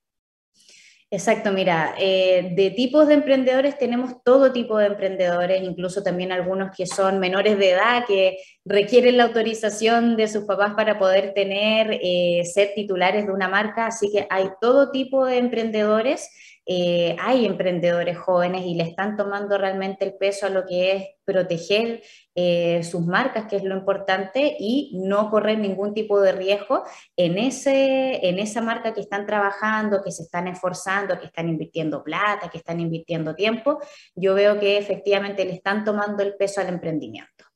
Exacto, 1.10 1.52
mira, 1.52 1.94
eh, 1.98 2.50
de 2.54 2.70
tipos 2.70 3.08
de 3.08 3.14
emprendedores 3.14 3.78
tenemos 3.78 4.22
todo 4.22 4.52
tipo 4.52 4.76
de 4.76 4.88
emprendedores, 4.88 5.62
incluso 5.62 6.02
también 6.02 6.32
algunos 6.32 6.70
que 6.76 6.86
son 6.86 7.18
menores 7.18 7.58
de 7.58 7.70
edad, 7.70 8.04
que 8.06 8.36
requieren 8.66 9.16
la 9.16 9.24
autorización 9.24 10.16
de 10.18 10.28
sus 10.28 10.44
papás 10.44 10.74
para 10.74 10.98
poder 10.98 11.32
tener, 11.32 11.98
eh, 12.02 12.42
ser 12.44 12.72
titulares 12.74 13.24
de 13.26 13.32
una 13.32 13.48
marca, 13.48 13.86
así 13.86 14.10
que 14.12 14.26
hay 14.28 14.50
todo 14.60 14.90
tipo 14.90 15.24
de 15.24 15.38
emprendedores 15.38 16.28
eh, 16.70 17.16
hay 17.18 17.46
emprendedores 17.46 18.18
jóvenes 18.18 18.66
y 18.66 18.74
le 18.74 18.84
están 18.84 19.16
tomando 19.16 19.56
realmente 19.56 20.04
el 20.04 20.14
peso 20.16 20.44
a 20.44 20.50
lo 20.50 20.66
que 20.66 20.92
es 20.92 21.06
proteger 21.24 22.02
eh, 22.34 22.82
sus 22.84 23.06
marcas, 23.06 23.46
que 23.46 23.56
es 23.56 23.64
lo 23.64 23.74
importante, 23.74 24.54
y 24.58 24.92
no 25.02 25.30
correr 25.30 25.58
ningún 25.58 25.94
tipo 25.94 26.20
de 26.20 26.32
riesgo 26.32 26.84
en, 27.16 27.38
ese, 27.38 28.28
en 28.28 28.38
esa 28.38 28.60
marca 28.60 28.92
que 28.92 29.00
están 29.00 29.24
trabajando, 29.24 30.02
que 30.04 30.12
se 30.12 30.24
están 30.24 30.46
esforzando, 30.46 31.18
que 31.18 31.26
están 31.26 31.48
invirtiendo 31.48 32.04
plata, 32.04 32.50
que 32.50 32.58
están 32.58 32.80
invirtiendo 32.80 33.34
tiempo. 33.34 33.78
Yo 34.14 34.34
veo 34.34 34.60
que 34.60 34.76
efectivamente 34.76 35.46
le 35.46 35.54
están 35.54 35.84
tomando 35.84 36.22
el 36.22 36.36
peso 36.36 36.60
al 36.60 36.68
emprendimiento. 36.68 37.47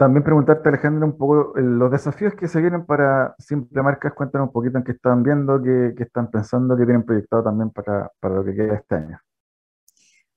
También 0.00 0.24
preguntarte, 0.24 0.66
Alejandro, 0.66 1.06
un 1.06 1.18
poco 1.18 1.58
eh, 1.58 1.60
los 1.62 1.90
desafíos 1.90 2.32
que 2.34 2.48
se 2.48 2.58
vienen 2.58 2.86
para 2.86 3.34
Simple 3.38 3.82
Marcas. 3.82 4.14
Cuéntanos 4.14 4.46
un 4.46 4.52
poquito 4.54 4.78
en 4.78 4.84
qué 4.84 4.92
están 4.92 5.22
viendo, 5.22 5.62
qué, 5.62 5.92
están 6.02 6.30
pensando, 6.30 6.74
qué 6.74 6.86
tienen 6.86 7.04
proyectado 7.04 7.42
también 7.44 7.68
para, 7.68 8.10
para 8.18 8.36
lo 8.36 8.42
que 8.42 8.54
queda 8.54 8.76
este 8.76 8.94
año. 8.94 9.20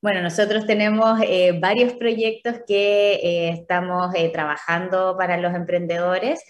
Bueno, 0.02 0.21
nosotros 0.21 0.65
tenemos 0.65 1.17
eh, 1.26 1.58
varios 1.62 1.93
proyectos 1.93 2.56
que 2.67 3.13
eh, 3.13 3.49
estamos 3.52 4.13
trabajando 4.34 5.15
para 5.17 5.38
los 5.38 5.54
emprendedores. 5.54 6.43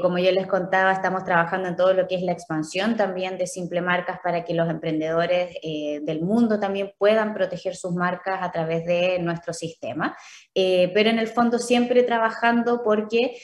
Como 0.00 0.18
yo 0.18 0.32
les 0.32 0.46
contaba, 0.46 0.92
estamos 0.92 1.24
trabajando 1.24 1.68
en 1.68 1.76
todo 1.76 1.92
lo 1.92 2.08
que 2.08 2.14
es 2.14 2.22
la 2.22 2.32
expansión 2.32 2.96
también 2.96 3.36
de 3.36 3.46
Simple 3.46 3.82
Marcas 3.82 4.20
para 4.22 4.42
que 4.44 4.54
los 4.54 4.70
emprendedores 4.70 5.56
del 5.62 6.22
mundo 6.22 6.58
también 6.58 6.92
puedan 6.96 7.34
proteger 7.34 7.76
sus 7.76 7.92
marcas 7.92 8.40
a 8.42 8.50
través 8.50 8.86
de 8.86 9.18
nuestro 9.18 9.52
sistema. 9.52 10.16
pero 10.54 11.10
en 11.10 11.18
el 11.18 11.28
fondo 11.28 11.58
siempre 11.58 12.02
trabajando 12.02 12.82
porque 12.82 13.36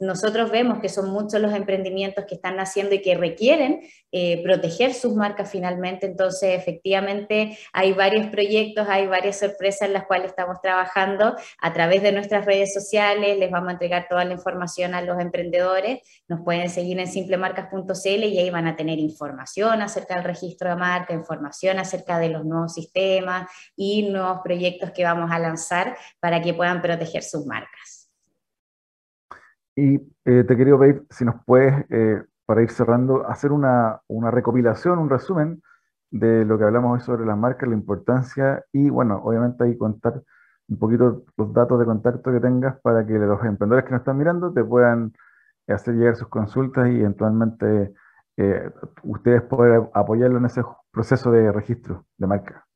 nosotros 0.00 0.50
vemos 0.50 0.78
que 0.78 0.88
son 0.88 1.10
muchos 1.10 1.40
los 1.40 1.52
emprendimientos 1.52 2.24
que 2.24 2.36
están 2.36 2.56
naciendo 2.56 2.94
y 2.94 3.02
que 3.02 3.16
requieren 3.16 3.80
proteger 4.44 4.94
sus 4.94 5.14
marcas 5.14 5.50
finalmente. 5.50 6.06
Entonces, 6.06 6.56
efectivamente, 6.56 7.58
hay 7.72 7.92
varios 7.92 8.26
proyectos, 8.28 8.86
hay 8.88 9.08
varias 9.08 9.40
sorpresas 9.40 9.88
en 9.88 9.94
las 9.94 10.06
cuales 10.06 10.28
estamos 10.28 10.60
trabajando 10.60 11.34
a 11.60 11.72
través 11.72 12.02
de 12.02 12.12
nuestras 12.12 12.46
redes 12.46 12.72
sociales, 12.72 13.36
les 13.36 13.50
vamos 13.50 13.70
a 13.70 13.72
entregar 13.72 14.06
toda 14.08 14.24
la 14.24 14.34
información 14.34 14.94
a 14.94 15.02
los 15.08 15.18
emprendedores, 15.20 16.00
nos 16.28 16.42
pueden 16.42 16.68
seguir 16.70 16.98
en 17.00 17.08
simplemarcas.cl 17.08 18.24
y 18.24 18.38
ahí 18.38 18.50
van 18.50 18.66
a 18.66 18.76
tener 18.76 18.98
información 18.98 19.82
acerca 19.82 20.14
del 20.14 20.24
registro 20.24 20.68
de 20.70 20.76
marca, 20.76 21.14
información 21.14 21.78
acerca 21.78 22.18
de 22.18 22.28
los 22.28 22.44
nuevos 22.44 22.74
sistemas 22.74 23.50
y 23.74 24.10
nuevos 24.10 24.40
proyectos 24.44 24.92
que 24.92 25.04
vamos 25.04 25.30
a 25.30 25.38
lanzar 25.38 25.96
para 26.20 26.40
que 26.40 26.54
puedan 26.54 26.80
proteger 26.80 27.22
sus 27.22 27.46
marcas. 27.46 28.10
Y 29.74 29.96
eh, 30.24 30.44
te 30.44 30.56
quería 30.56 30.76
pedir 30.78 31.02
si 31.10 31.24
nos 31.24 31.36
puedes, 31.44 31.84
eh, 31.90 32.22
para 32.46 32.62
ir 32.62 32.70
cerrando, 32.70 33.28
hacer 33.28 33.52
una, 33.52 34.00
una 34.08 34.30
recopilación, 34.30 34.98
un 34.98 35.10
resumen 35.10 35.62
de 36.10 36.44
lo 36.44 36.58
que 36.58 36.64
hablamos 36.64 36.94
hoy 36.94 37.00
sobre 37.04 37.26
las 37.26 37.36
marcas, 37.36 37.68
la 37.68 37.74
importancia 37.74 38.64
y, 38.72 38.88
bueno, 38.90 39.20
obviamente 39.22 39.64
ahí 39.64 39.76
contar 39.76 40.22
un 40.68 40.78
poquito 40.78 41.24
los 41.36 41.52
datos 41.52 41.78
de 41.78 41.86
contacto 41.86 42.30
que 42.30 42.40
tengas 42.40 42.80
para 42.80 43.06
que 43.06 43.14
los 43.14 43.42
emprendedores 43.44 43.84
que 43.84 43.92
nos 43.92 44.00
están 44.00 44.18
mirando 44.18 44.52
te 44.52 44.62
puedan 44.62 45.12
hacer 45.66 45.94
llegar 45.94 46.16
sus 46.16 46.28
consultas 46.28 46.88
y 46.88 47.00
eventualmente 47.00 47.92
eh, 48.36 48.70
ustedes 49.02 49.42
puedan 49.42 49.88
apoyarlo 49.94 50.38
en 50.38 50.46
ese 50.46 50.62
proceso 50.90 51.30
de 51.30 51.52
registro 51.52 52.06
de 52.16 52.26
marca. 52.26 52.66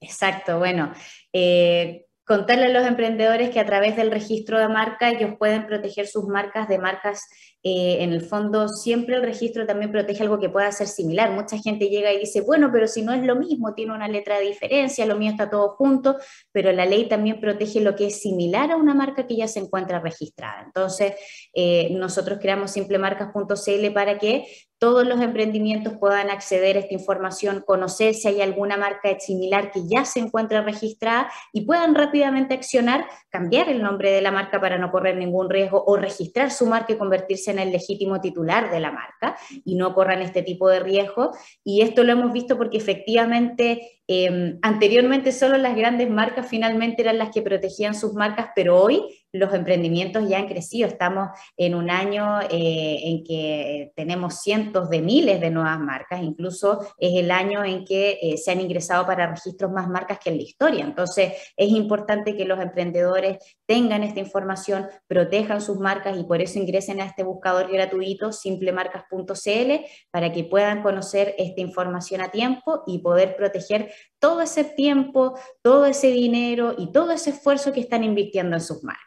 Exacto, 0.00 0.58
bueno, 0.58 0.92
eh, 1.32 2.06
contarle 2.24 2.66
a 2.66 2.80
los 2.80 2.86
emprendedores 2.86 3.50
que 3.50 3.60
a 3.60 3.66
través 3.66 3.96
del 3.96 4.10
registro 4.10 4.58
de 4.58 4.68
marca 4.68 5.10
ellos 5.10 5.34
pueden 5.38 5.66
proteger 5.66 6.06
sus 6.06 6.26
marcas 6.26 6.68
de 6.68 6.78
marcas 6.78 7.26
eh, 7.66 8.02
en 8.02 8.12
el 8.12 8.20
fondo 8.20 8.68
siempre 8.68 9.16
el 9.16 9.22
registro 9.22 9.64
también 9.64 9.90
protege 9.90 10.22
algo 10.22 10.38
que 10.38 10.50
pueda 10.50 10.70
ser 10.70 10.86
similar. 10.86 11.30
Mucha 11.30 11.56
gente 11.56 11.88
llega 11.88 12.12
y 12.12 12.18
dice, 12.18 12.42
bueno, 12.42 12.68
pero 12.70 12.86
si 12.86 13.00
no 13.00 13.14
es 13.14 13.22
lo 13.22 13.36
mismo, 13.36 13.72
tiene 13.72 13.94
una 13.94 14.06
letra 14.06 14.38
de 14.38 14.44
diferencia, 14.44 15.06
lo 15.06 15.16
mío 15.16 15.30
está 15.30 15.48
todo 15.48 15.70
junto, 15.70 16.18
pero 16.52 16.72
la 16.72 16.84
ley 16.84 17.08
también 17.08 17.40
protege 17.40 17.80
lo 17.80 17.96
que 17.96 18.08
es 18.08 18.20
similar 18.20 18.70
a 18.70 18.76
una 18.76 18.92
marca 18.92 19.26
que 19.26 19.36
ya 19.36 19.48
se 19.48 19.60
encuentra 19.60 19.98
registrada. 19.98 20.62
Entonces, 20.62 21.14
eh, 21.54 21.88
nosotros 21.92 22.38
creamos 22.38 22.70
simplemarcas.cl 22.70 23.92
para 23.94 24.18
que 24.18 24.46
todos 24.78 25.06
los 25.06 25.22
emprendimientos 25.22 25.94
puedan 25.98 26.28
acceder 26.28 26.76
a 26.76 26.80
esta 26.80 26.92
información, 26.92 27.64
conocer 27.66 28.12
si 28.12 28.28
hay 28.28 28.42
alguna 28.42 28.76
marca 28.76 29.18
similar 29.18 29.70
que 29.70 29.80
ya 29.88 30.04
se 30.04 30.20
encuentra 30.20 30.60
registrada 30.60 31.30
y 31.54 31.62
puedan 31.62 31.94
rápidamente 31.94 32.52
accionar, 32.52 33.06
cambiar 33.30 33.70
el 33.70 33.82
nombre 33.82 34.10
de 34.10 34.20
la 34.20 34.30
marca 34.30 34.60
para 34.60 34.76
no 34.76 34.90
correr 34.90 35.16
ningún 35.16 35.48
riesgo 35.48 35.82
o 35.86 35.96
registrar 35.96 36.50
su 36.50 36.66
marca 36.66 36.92
y 36.92 36.98
convertirse 36.98 37.50
en 37.50 37.53
el 37.58 37.72
legítimo 37.72 38.20
titular 38.20 38.70
de 38.70 38.80
la 38.80 38.92
marca 38.92 39.36
y 39.64 39.74
no 39.74 39.94
corran 39.94 40.22
este 40.22 40.42
tipo 40.42 40.68
de 40.68 40.80
riesgo. 40.80 41.32
Y 41.62 41.82
esto 41.82 42.04
lo 42.04 42.12
hemos 42.12 42.32
visto 42.32 42.56
porque 42.56 42.78
efectivamente 42.78 43.94
Em, 44.06 44.58
anteriormente 44.60 45.32
solo 45.32 45.56
las 45.56 45.74
grandes 45.76 46.10
marcas 46.10 46.46
finalmente 46.46 47.00
eran 47.00 47.16
las 47.16 47.30
que 47.30 47.40
protegían 47.40 47.94
sus 47.94 48.12
marcas, 48.12 48.48
pero 48.54 48.78
hoy 48.78 49.02
los 49.34 49.52
emprendimientos 49.52 50.28
ya 50.28 50.38
han 50.38 50.46
crecido. 50.46 50.86
Estamos 50.86 51.28
en 51.56 51.74
un 51.74 51.90
año 51.90 52.40
eh, 52.42 53.00
en 53.02 53.24
que 53.24 53.92
tenemos 53.96 54.40
cientos 54.40 54.88
de 54.88 55.02
miles 55.02 55.40
de 55.40 55.50
nuevas 55.50 55.80
marcas, 55.80 56.22
incluso 56.22 56.80
es 56.98 57.14
el 57.16 57.32
año 57.32 57.64
en 57.64 57.84
que 57.84 58.18
eh, 58.22 58.38
se 58.38 58.52
han 58.52 58.60
ingresado 58.60 59.04
para 59.06 59.26
registros 59.26 59.72
más 59.72 59.88
marcas 59.88 60.20
que 60.22 60.30
en 60.30 60.36
la 60.36 60.44
historia. 60.44 60.84
Entonces 60.84 61.32
es 61.56 61.68
importante 61.70 62.36
que 62.36 62.44
los 62.44 62.60
emprendedores 62.60 63.38
tengan 63.66 64.04
esta 64.04 64.20
información, 64.20 64.86
protejan 65.08 65.60
sus 65.60 65.78
marcas 65.80 66.16
y 66.16 66.22
por 66.22 66.40
eso 66.40 66.60
ingresen 66.60 67.00
a 67.00 67.06
este 67.06 67.24
buscador 67.24 67.70
gratuito 67.70 68.30
simplemarcas.cl 68.32 69.72
para 70.12 70.32
que 70.32 70.44
puedan 70.44 70.82
conocer 70.82 71.34
esta 71.38 71.60
información 71.60 72.20
a 72.20 72.30
tiempo 72.30 72.84
y 72.86 72.98
poder 72.98 73.34
proteger 73.34 73.92
todo 74.20 74.42
ese 74.42 74.62
tiempo, 74.62 75.36
todo 75.60 75.86
ese 75.86 76.06
dinero 76.08 76.76
y 76.78 76.92
todo 76.92 77.10
ese 77.10 77.30
esfuerzo 77.30 77.72
que 77.72 77.80
están 77.80 78.04
invirtiendo 78.04 78.54
en 78.54 78.62
sus 78.62 78.84
marcas. 78.84 79.03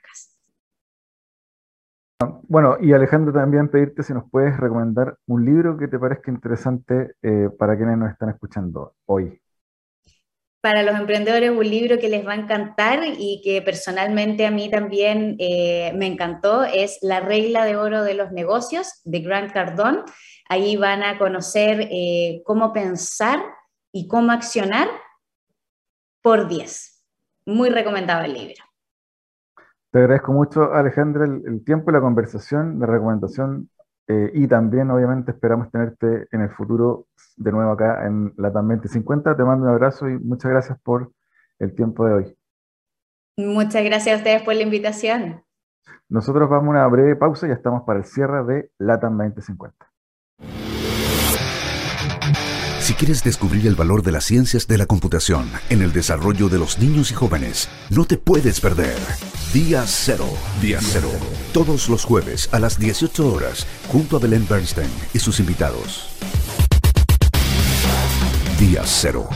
Bueno, 2.20 2.78
y 2.82 2.94
Alejandro, 2.94 3.32
también 3.32 3.70
pedirte 3.70 4.02
si 4.02 4.14
nos 4.14 4.24
puedes 4.32 4.58
recomendar 4.58 5.18
un 5.28 5.46
libro 5.46 5.78
que 5.78 5.88
te 5.88 6.00
parezca 6.00 6.32
interesante 6.32 7.16
eh, 7.22 7.50
para 7.60 7.78
quienes 7.78 7.98
nos 7.98 8.12
están 8.12 8.30
escuchando 8.30 8.96
hoy. 9.06 9.40
Para 10.62 10.82
los 10.82 11.00
emprendedores, 11.00 11.52
un 11.52 11.70
libro 11.70 12.00
que 12.00 12.10
les 12.10 12.26
va 12.26 12.32
a 12.32 12.38
encantar 12.38 13.02
y 13.06 13.42
que 13.44 13.62
personalmente 13.62 14.48
a 14.48 14.52
mí 14.52 14.70
también 14.72 15.36
eh, 15.38 15.94
me 15.96 16.08
encantó 16.08 16.64
es 16.64 16.98
La 17.04 17.20
regla 17.20 17.66
de 17.66 17.76
oro 17.76 18.04
de 18.04 18.16
los 18.16 18.32
negocios 18.32 19.02
de 19.04 19.20
Grant 19.20 19.52
Cardone. 19.52 20.00
Ahí 20.50 20.76
van 20.76 21.04
a 21.04 21.20
conocer 21.20 21.88
eh, 21.92 22.42
cómo 22.46 22.74
pensar 22.74 23.40
y 23.92 24.08
cómo 24.08 24.32
accionar 24.32 24.90
por 26.24 26.48
10. 26.48 27.04
Muy 27.46 27.70
recomendado 27.70 28.26
el 28.26 28.34
libro. 28.34 28.67
Te 29.92 30.00
agradezco 30.00 30.34
mucho, 30.34 30.74
Alejandra, 30.74 31.26
el, 31.26 31.64
tiempo 31.64 31.92
y 31.92 31.94
la 31.94 32.02
conversación, 32.02 32.80
la 32.80 32.88
recomendación 32.88 33.70
eh, 34.08 34.32
y 34.34 34.48
también, 34.48 34.92
obviamente, 34.92 35.32
esperamos 35.32 35.72
tenerte 35.72 36.28
en 36.32 36.42
el 36.42 36.50
futuro 36.50 37.08
de 37.38 37.52
nuevo 37.52 37.72
acá 37.72 38.06
en 38.06 38.34
la 38.38 38.52
TAM 38.52 38.68
2050. 38.68 39.36
Te 39.36 39.44
mando 39.44 39.66
un 39.66 39.72
abrazo 39.72 40.10
y 40.10 40.20
muchas 40.20 40.52
gracias 40.52 40.78
por 40.82 41.12
el 41.60 41.74
tiempo 41.74 42.06
de 42.06 42.14
hoy. 42.14 42.38
Muchas 43.38 43.84
gracias 43.84 44.16
a 44.16 44.18
ustedes 44.18 44.42
por 44.42 44.56
la 44.56 44.64
invitación. 44.64 45.44
Nosotros 46.10 46.50
vamos 46.50 46.68
a 46.68 46.72
una 46.72 46.88
breve 46.88 47.16
pausa 47.16 47.46
y 47.46 47.50
ya 47.50 47.56
estamos 47.56 47.84
para 47.84 48.00
el 48.00 48.06
cierre 48.06 48.44
de 48.44 48.72
LATAM 48.80 49.18
2050. 49.18 49.92
Si 52.80 52.94
quieres 52.94 53.24
descubrir 53.24 53.68
el 53.68 53.76
valor 53.76 54.02
de 54.02 54.14
las 54.14 54.26
ciencias 54.26 54.68
de 54.68 54.78
la 54.78 54.86
computación 54.86 55.50
en 55.70 55.82
el 55.82 55.92
desarrollo 55.92 56.50
de 56.50 56.58
los 56.58 56.80
niños 56.80 57.12
y 57.12 57.16
jóvenes, 57.16 57.70
no 57.90 58.06
te 58.06 58.18
puedes 58.18 58.62
perder. 58.62 58.96
Día 59.54 59.86
Cero. 59.88 60.28
Día 60.62 60.80
Cero. 60.82 61.10
Todos 61.54 61.88
los 61.88 62.04
jueves 62.04 62.50
a 62.52 62.60
las 62.60 62.78
18 62.78 63.34
horas, 63.34 63.66
junto 63.88 64.18
a 64.18 64.20
Belén 64.20 64.46
Bernstein 64.48 64.90
y 65.14 65.20
sus 65.20 65.40
invitados. 65.40 66.10
Día 68.60 68.84
Cero. 68.86 69.30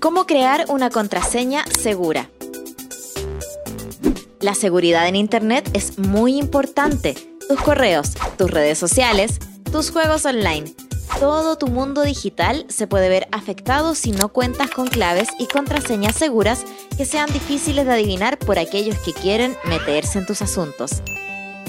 ¿Cómo 0.00 0.26
crear 0.26 0.64
una 0.68 0.90
contraseña 0.90 1.64
segura? 1.78 2.30
La 4.40 4.54
seguridad 4.54 5.08
en 5.08 5.16
Internet 5.16 5.70
es 5.72 5.98
muy 5.98 6.36
importante. 6.38 7.14
Tus 7.48 7.58
correos, 7.60 8.12
tus 8.36 8.50
redes 8.50 8.76
sociales, 8.76 9.38
tus 9.72 9.90
juegos 9.90 10.26
online. 10.26 10.74
Todo 11.18 11.56
tu 11.56 11.68
mundo 11.68 12.02
digital 12.02 12.66
se 12.68 12.86
puede 12.86 13.08
ver 13.08 13.28
afectado 13.32 13.94
si 13.94 14.12
no 14.12 14.28
cuentas 14.28 14.70
con 14.70 14.88
claves 14.88 15.28
y 15.38 15.46
contraseñas 15.46 16.16
seguras 16.16 16.64
que 16.98 17.06
sean 17.06 17.32
difíciles 17.32 17.86
de 17.86 17.92
adivinar 17.92 18.38
por 18.38 18.58
aquellos 18.58 18.98
que 18.98 19.14
quieren 19.14 19.56
meterse 19.64 20.18
en 20.18 20.26
tus 20.26 20.42
asuntos. 20.42 21.02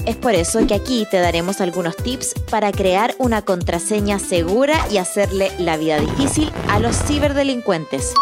Es 0.04 0.16
por 0.16 0.34
eso 0.34 0.66
que 0.66 0.74
aquí 0.74 1.06
te 1.10 1.18
daremos 1.18 1.62
algunos 1.62 1.96
tips 1.96 2.34
para 2.50 2.70
crear 2.70 3.14
una 3.18 3.42
contraseña 3.42 4.18
segura 4.18 4.78
y 4.90 4.98
hacerle 4.98 5.50
la 5.58 5.78
vida 5.78 5.98
difícil 5.98 6.52
a 6.68 6.80
los 6.80 6.96
ciberdelincuentes. 7.04 8.12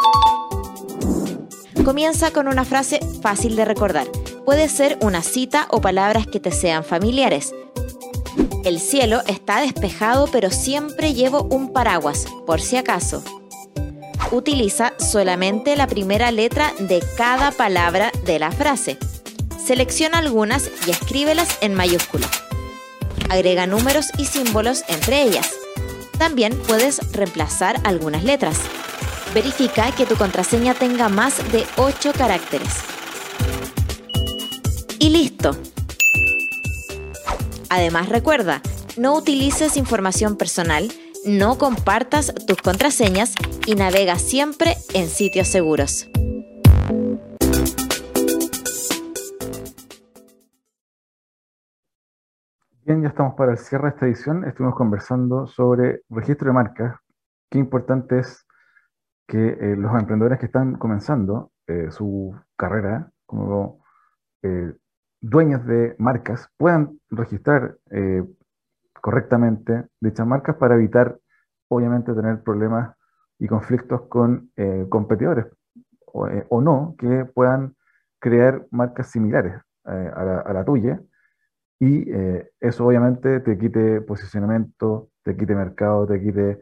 Comienza 1.85 2.33
con 2.33 2.49
una 2.49 2.65
frase 2.65 3.01
fácil 3.23 3.57
de 3.57 3.65
recordar. 3.65 4.07
Puede 4.47 4.69
ser 4.69 4.97
una 5.03 5.25
cita 5.25 5.67
o 5.71 5.81
palabras 5.81 6.29
que 6.29 6.39
te 6.39 6.53
sean 6.53 6.85
familiares. 6.85 7.53
El 8.65 8.79
cielo 8.79 9.21
está 9.27 9.61
despejado 9.61 10.29
pero 10.31 10.53
siempre 10.53 11.15
llevo 11.15 11.43
un 11.51 11.73
paraguas, 11.73 12.27
por 12.47 12.61
si 12.61 12.77
acaso. 12.77 13.25
Utiliza 14.31 14.93
solamente 14.99 15.75
la 15.75 15.89
primera 15.89 16.31
letra 16.31 16.73
de 16.79 17.03
cada 17.17 17.51
palabra 17.51 18.13
de 18.25 18.39
la 18.39 18.53
frase. 18.53 18.99
Selecciona 19.59 20.19
algunas 20.19 20.71
y 20.87 20.93
escríbelas 20.93 21.59
en 21.61 21.75
mayúscula. 21.75 22.29
Agrega 23.29 23.67
números 23.67 24.11
y 24.17 24.27
símbolos 24.27 24.85
entre 24.87 25.23
ellas. 25.23 25.51
También 26.19 26.57
puedes 26.69 27.01
reemplazar 27.11 27.81
algunas 27.83 28.23
letras. 28.23 28.61
Verifica 29.35 29.91
que 29.91 30.07
tu 30.07 30.15
contraseña 30.15 30.75
tenga 30.75 31.09
más 31.09 31.37
de 31.51 31.67
8 31.79 32.13
caracteres. 32.17 32.96
Y 34.99 35.11
listo. 35.11 35.53
Además 37.69 38.09
recuerda, 38.09 38.63
no 38.97 39.17
utilices 39.17 39.77
información 39.77 40.37
personal, 40.37 40.89
no 41.27 41.59
compartas 41.59 42.33
tus 42.47 42.63
contraseñas 42.63 43.35
y 43.67 43.75
navega 43.75 44.17
siempre 44.17 44.75
en 44.95 45.09
sitios 45.09 45.49
seguros. 45.49 46.09
Bien, 52.85 53.03
ya 53.03 53.09
estamos 53.09 53.35
para 53.35 53.53
el 53.53 53.59
cierre 53.59 53.89
de 53.89 53.91
esta 53.91 54.07
edición. 54.07 54.45
Estuvimos 54.45 54.77
conversando 54.77 55.47
sobre 55.49 56.03
registro 56.09 56.47
de 56.47 56.53
marcas. 56.53 56.97
Qué 57.51 57.59
importante 57.59 58.21
es 58.21 58.47
que 59.27 59.49
eh, 59.49 59.77
los 59.77 59.93
emprendedores 59.93 60.39
que 60.39 60.47
están 60.47 60.77
comenzando 60.77 61.51
eh, 61.67 61.91
su 61.91 62.33
carrera 62.57 63.11
como 63.27 63.85
eh, 64.43 64.73
dueños 65.29 65.65
de 65.67 65.95
marcas 65.99 66.49
puedan 66.57 66.99
registrar 67.11 67.77
correctamente 69.01 69.85
dichas 70.01 70.27
marcas 70.27 70.57
para 70.57 70.75
evitar, 70.75 71.19
obviamente, 71.69 72.15
tener 72.15 72.43
problemas 72.43 72.97
y 73.39 73.47
conflictos 73.47 74.03
con 74.09 74.51
competidores 74.89 75.47
o, 76.07 76.61
no, 76.61 76.95
que 76.99 77.25
puedan 77.27 77.77
crear 78.19 78.67
marcas 78.71 79.11
similares 79.11 79.61
a 79.85 80.53
la 80.53 80.65
tuya 80.65 81.01
y 81.79 82.11
eh, 82.11 82.51
eso 82.61 82.87
obviamente 82.87 83.41
te 83.41 83.59
quite 83.59 84.01
posicionamiento, 84.01 85.11
te 85.23 85.37
quite 85.37 85.55
mercado, 85.55 86.07
te 86.07 86.21
quite 86.21 86.61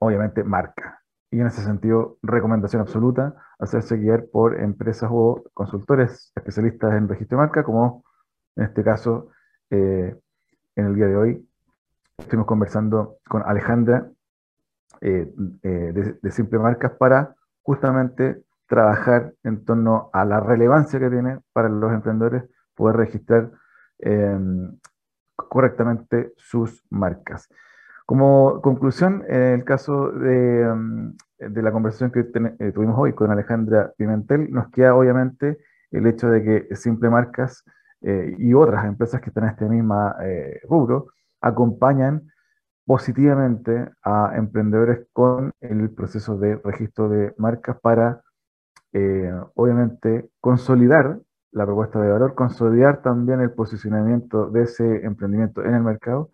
obviamente 0.00 0.42
marca. 0.42 1.00
Y 1.30 1.40
en 1.40 1.46
ese 1.46 1.62
sentido, 1.62 2.18
recomendación 2.22 2.80
absoluta, 2.80 3.34
hacerse 3.58 3.96
guiar 3.96 4.26
por 4.32 4.60
empresas 4.60 5.10
o 5.12 5.44
consultores 5.52 6.32
especialistas 6.34 6.94
en 6.94 7.08
registro 7.08 7.38
de 7.38 7.44
marca, 7.44 7.62
como 7.64 8.04
en 8.56 8.64
este 8.64 8.82
caso, 8.82 9.30
eh, 9.70 10.16
en 10.76 10.86
el 10.86 10.94
día 10.94 11.06
de 11.06 11.16
hoy, 11.16 11.48
estuvimos 12.16 12.46
conversando 12.46 13.18
con 13.28 13.42
Alejandra 13.44 14.08
eh, 15.00 15.30
de, 15.36 16.18
de 16.20 16.30
Simple 16.30 16.58
Marcas 16.58 16.92
para 16.92 17.34
justamente 17.62 18.42
trabajar 18.66 19.34
en 19.44 19.64
torno 19.64 20.10
a 20.12 20.24
la 20.24 20.40
relevancia 20.40 20.98
que 20.98 21.10
tiene 21.10 21.38
para 21.52 21.68
los 21.68 21.92
emprendedores 21.92 22.44
poder 22.74 22.96
registrar 22.96 23.50
Em, 23.98 24.78
correctamente 25.34 26.32
sus 26.36 26.84
marcas. 26.90 27.48
Como 28.08 28.62
conclusión, 28.62 29.22
en 29.28 29.42
el 29.60 29.64
caso 29.64 30.10
de, 30.10 30.64
mm, 30.64 31.12
la 31.40 31.72
conversación 31.72 32.10
que 32.10 32.20
eh, 32.20 32.72
tuvimos 32.72 32.98
hoy 32.98 33.12
con 33.12 33.30
Alejandra 33.30 33.92
Pimentel, 33.98 34.50
nos 34.50 34.70
queda 34.70 34.94
obviamente 34.94 35.58
el 35.90 36.06
hecho 36.06 36.30
de 36.30 36.42
que 36.42 36.74
Simple 36.74 37.10
Marcas 37.10 37.62
eh, 38.00 38.34
y 38.38 38.54
otras 38.54 38.86
empresas 38.86 39.20
que 39.20 39.28
están 39.28 39.44
en 39.44 39.50
este 39.50 39.68
mismo 39.68 40.14
eh, 40.22 40.58
rubro 40.70 41.08
acompañan 41.42 42.32
positivamente 42.86 43.90
a 44.02 44.32
emprendedores 44.36 45.06
con 45.12 45.52
el 45.60 45.90
proceso 45.90 46.38
de 46.38 46.56
registro 46.64 47.10
de 47.10 47.34
marcas 47.36 47.76
para, 47.78 48.22
obviamente, 49.54 50.30
consolidar 50.40 51.20
la 51.52 51.66
propuesta 51.66 52.00
de 52.00 52.10
valor, 52.10 52.34
consolidar 52.34 53.02
también 53.02 53.42
el 53.42 53.50
posicionamiento 53.50 54.48
de 54.48 54.62
ese 54.62 55.04
emprendimiento 55.04 55.62
en 55.62 55.74
el 55.74 55.82
mercado 55.82 56.30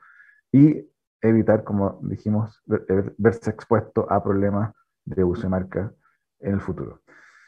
y 0.53 0.94
evitar, 1.29 1.65
como 1.65 1.99
dijimos, 2.03 2.63
verse 2.67 3.51
expuesto 3.51 4.11
a 4.11 4.23
problemas 4.23 4.75
de 5.05 5.25
uso 5.25 5.43
de 5.43 5.49
marca 5.49 5.93
en 6.41 6.55
el 6.55 6.61
futuro. 6.61 7.01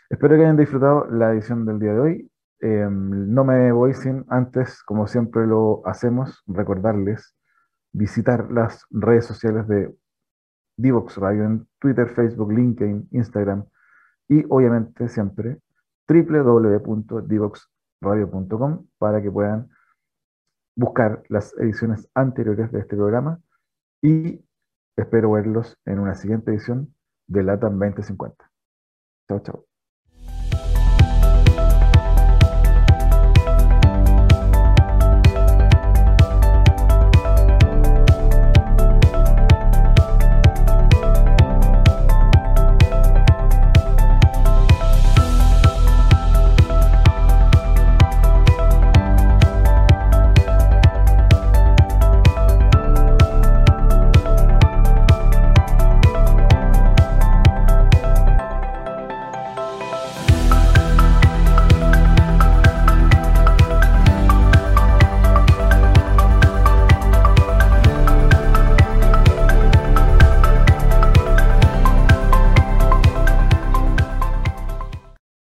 Espero 0.08 0.36
que 0.36 0.42
hayan 0.42 0.56
disfrutado 0.56 1.06
la 1.10 1.32
edición 1.32 1.66
del 1.66 1.78
día 1.78 1.92
de 1.92 2.00
hoy. 2.00 2.30
Em, 2.60 3.32
no 3.32 3.44
me 3.44 3.70
voy 3.72 3.94
sin 3.94 4.24
antes, 4.28 4.82
como 4.82 5.06
siempre 5.06 5.46
lo 5.46 5.86
hacemos, 5.86 6.42
recordarles 6.46 7.34
visitar 7.92 8.50
las 8.52 8.84
redes 8.90 9.26
sociales 9.26 9.66
de 9.68 9.94
Divox 10.76 11.16
Radio 11.16 11.44
en 11.44 11.66
Twitter, 11.78 12.08
Facebook, 12.08 12.52
LinkedIn, 12.52 13.08
Instagram 13.10 13.64
y 14.28 14.44
obviamente 14.48 15.08
siempre 15.08 15.60
www.divoxradio.com 16.08 18.86
para 18.98 19.22
que 19.22 19.30
puedan 19.30 19.70
buscar 20.76 21.22
las 21.28 21.56
ediciones 21.58 22.08
anteriores 22.14 22.70
de 22.70 22.80
este 22.80 22.96
programa 22.96 23.40
y 24.02 24.40
espero 24.96 25.32
verlos 25.32 25.76
en 25.84 25.98
una 25.98 26.14
siguiente 26.14 26.50
edición 26.50 26.94
de 27.28 27.42
LATAM 27.42 27.78
2050. 27.78 28.50
Chao, 29.28 29.40
chao. 29.40 29.66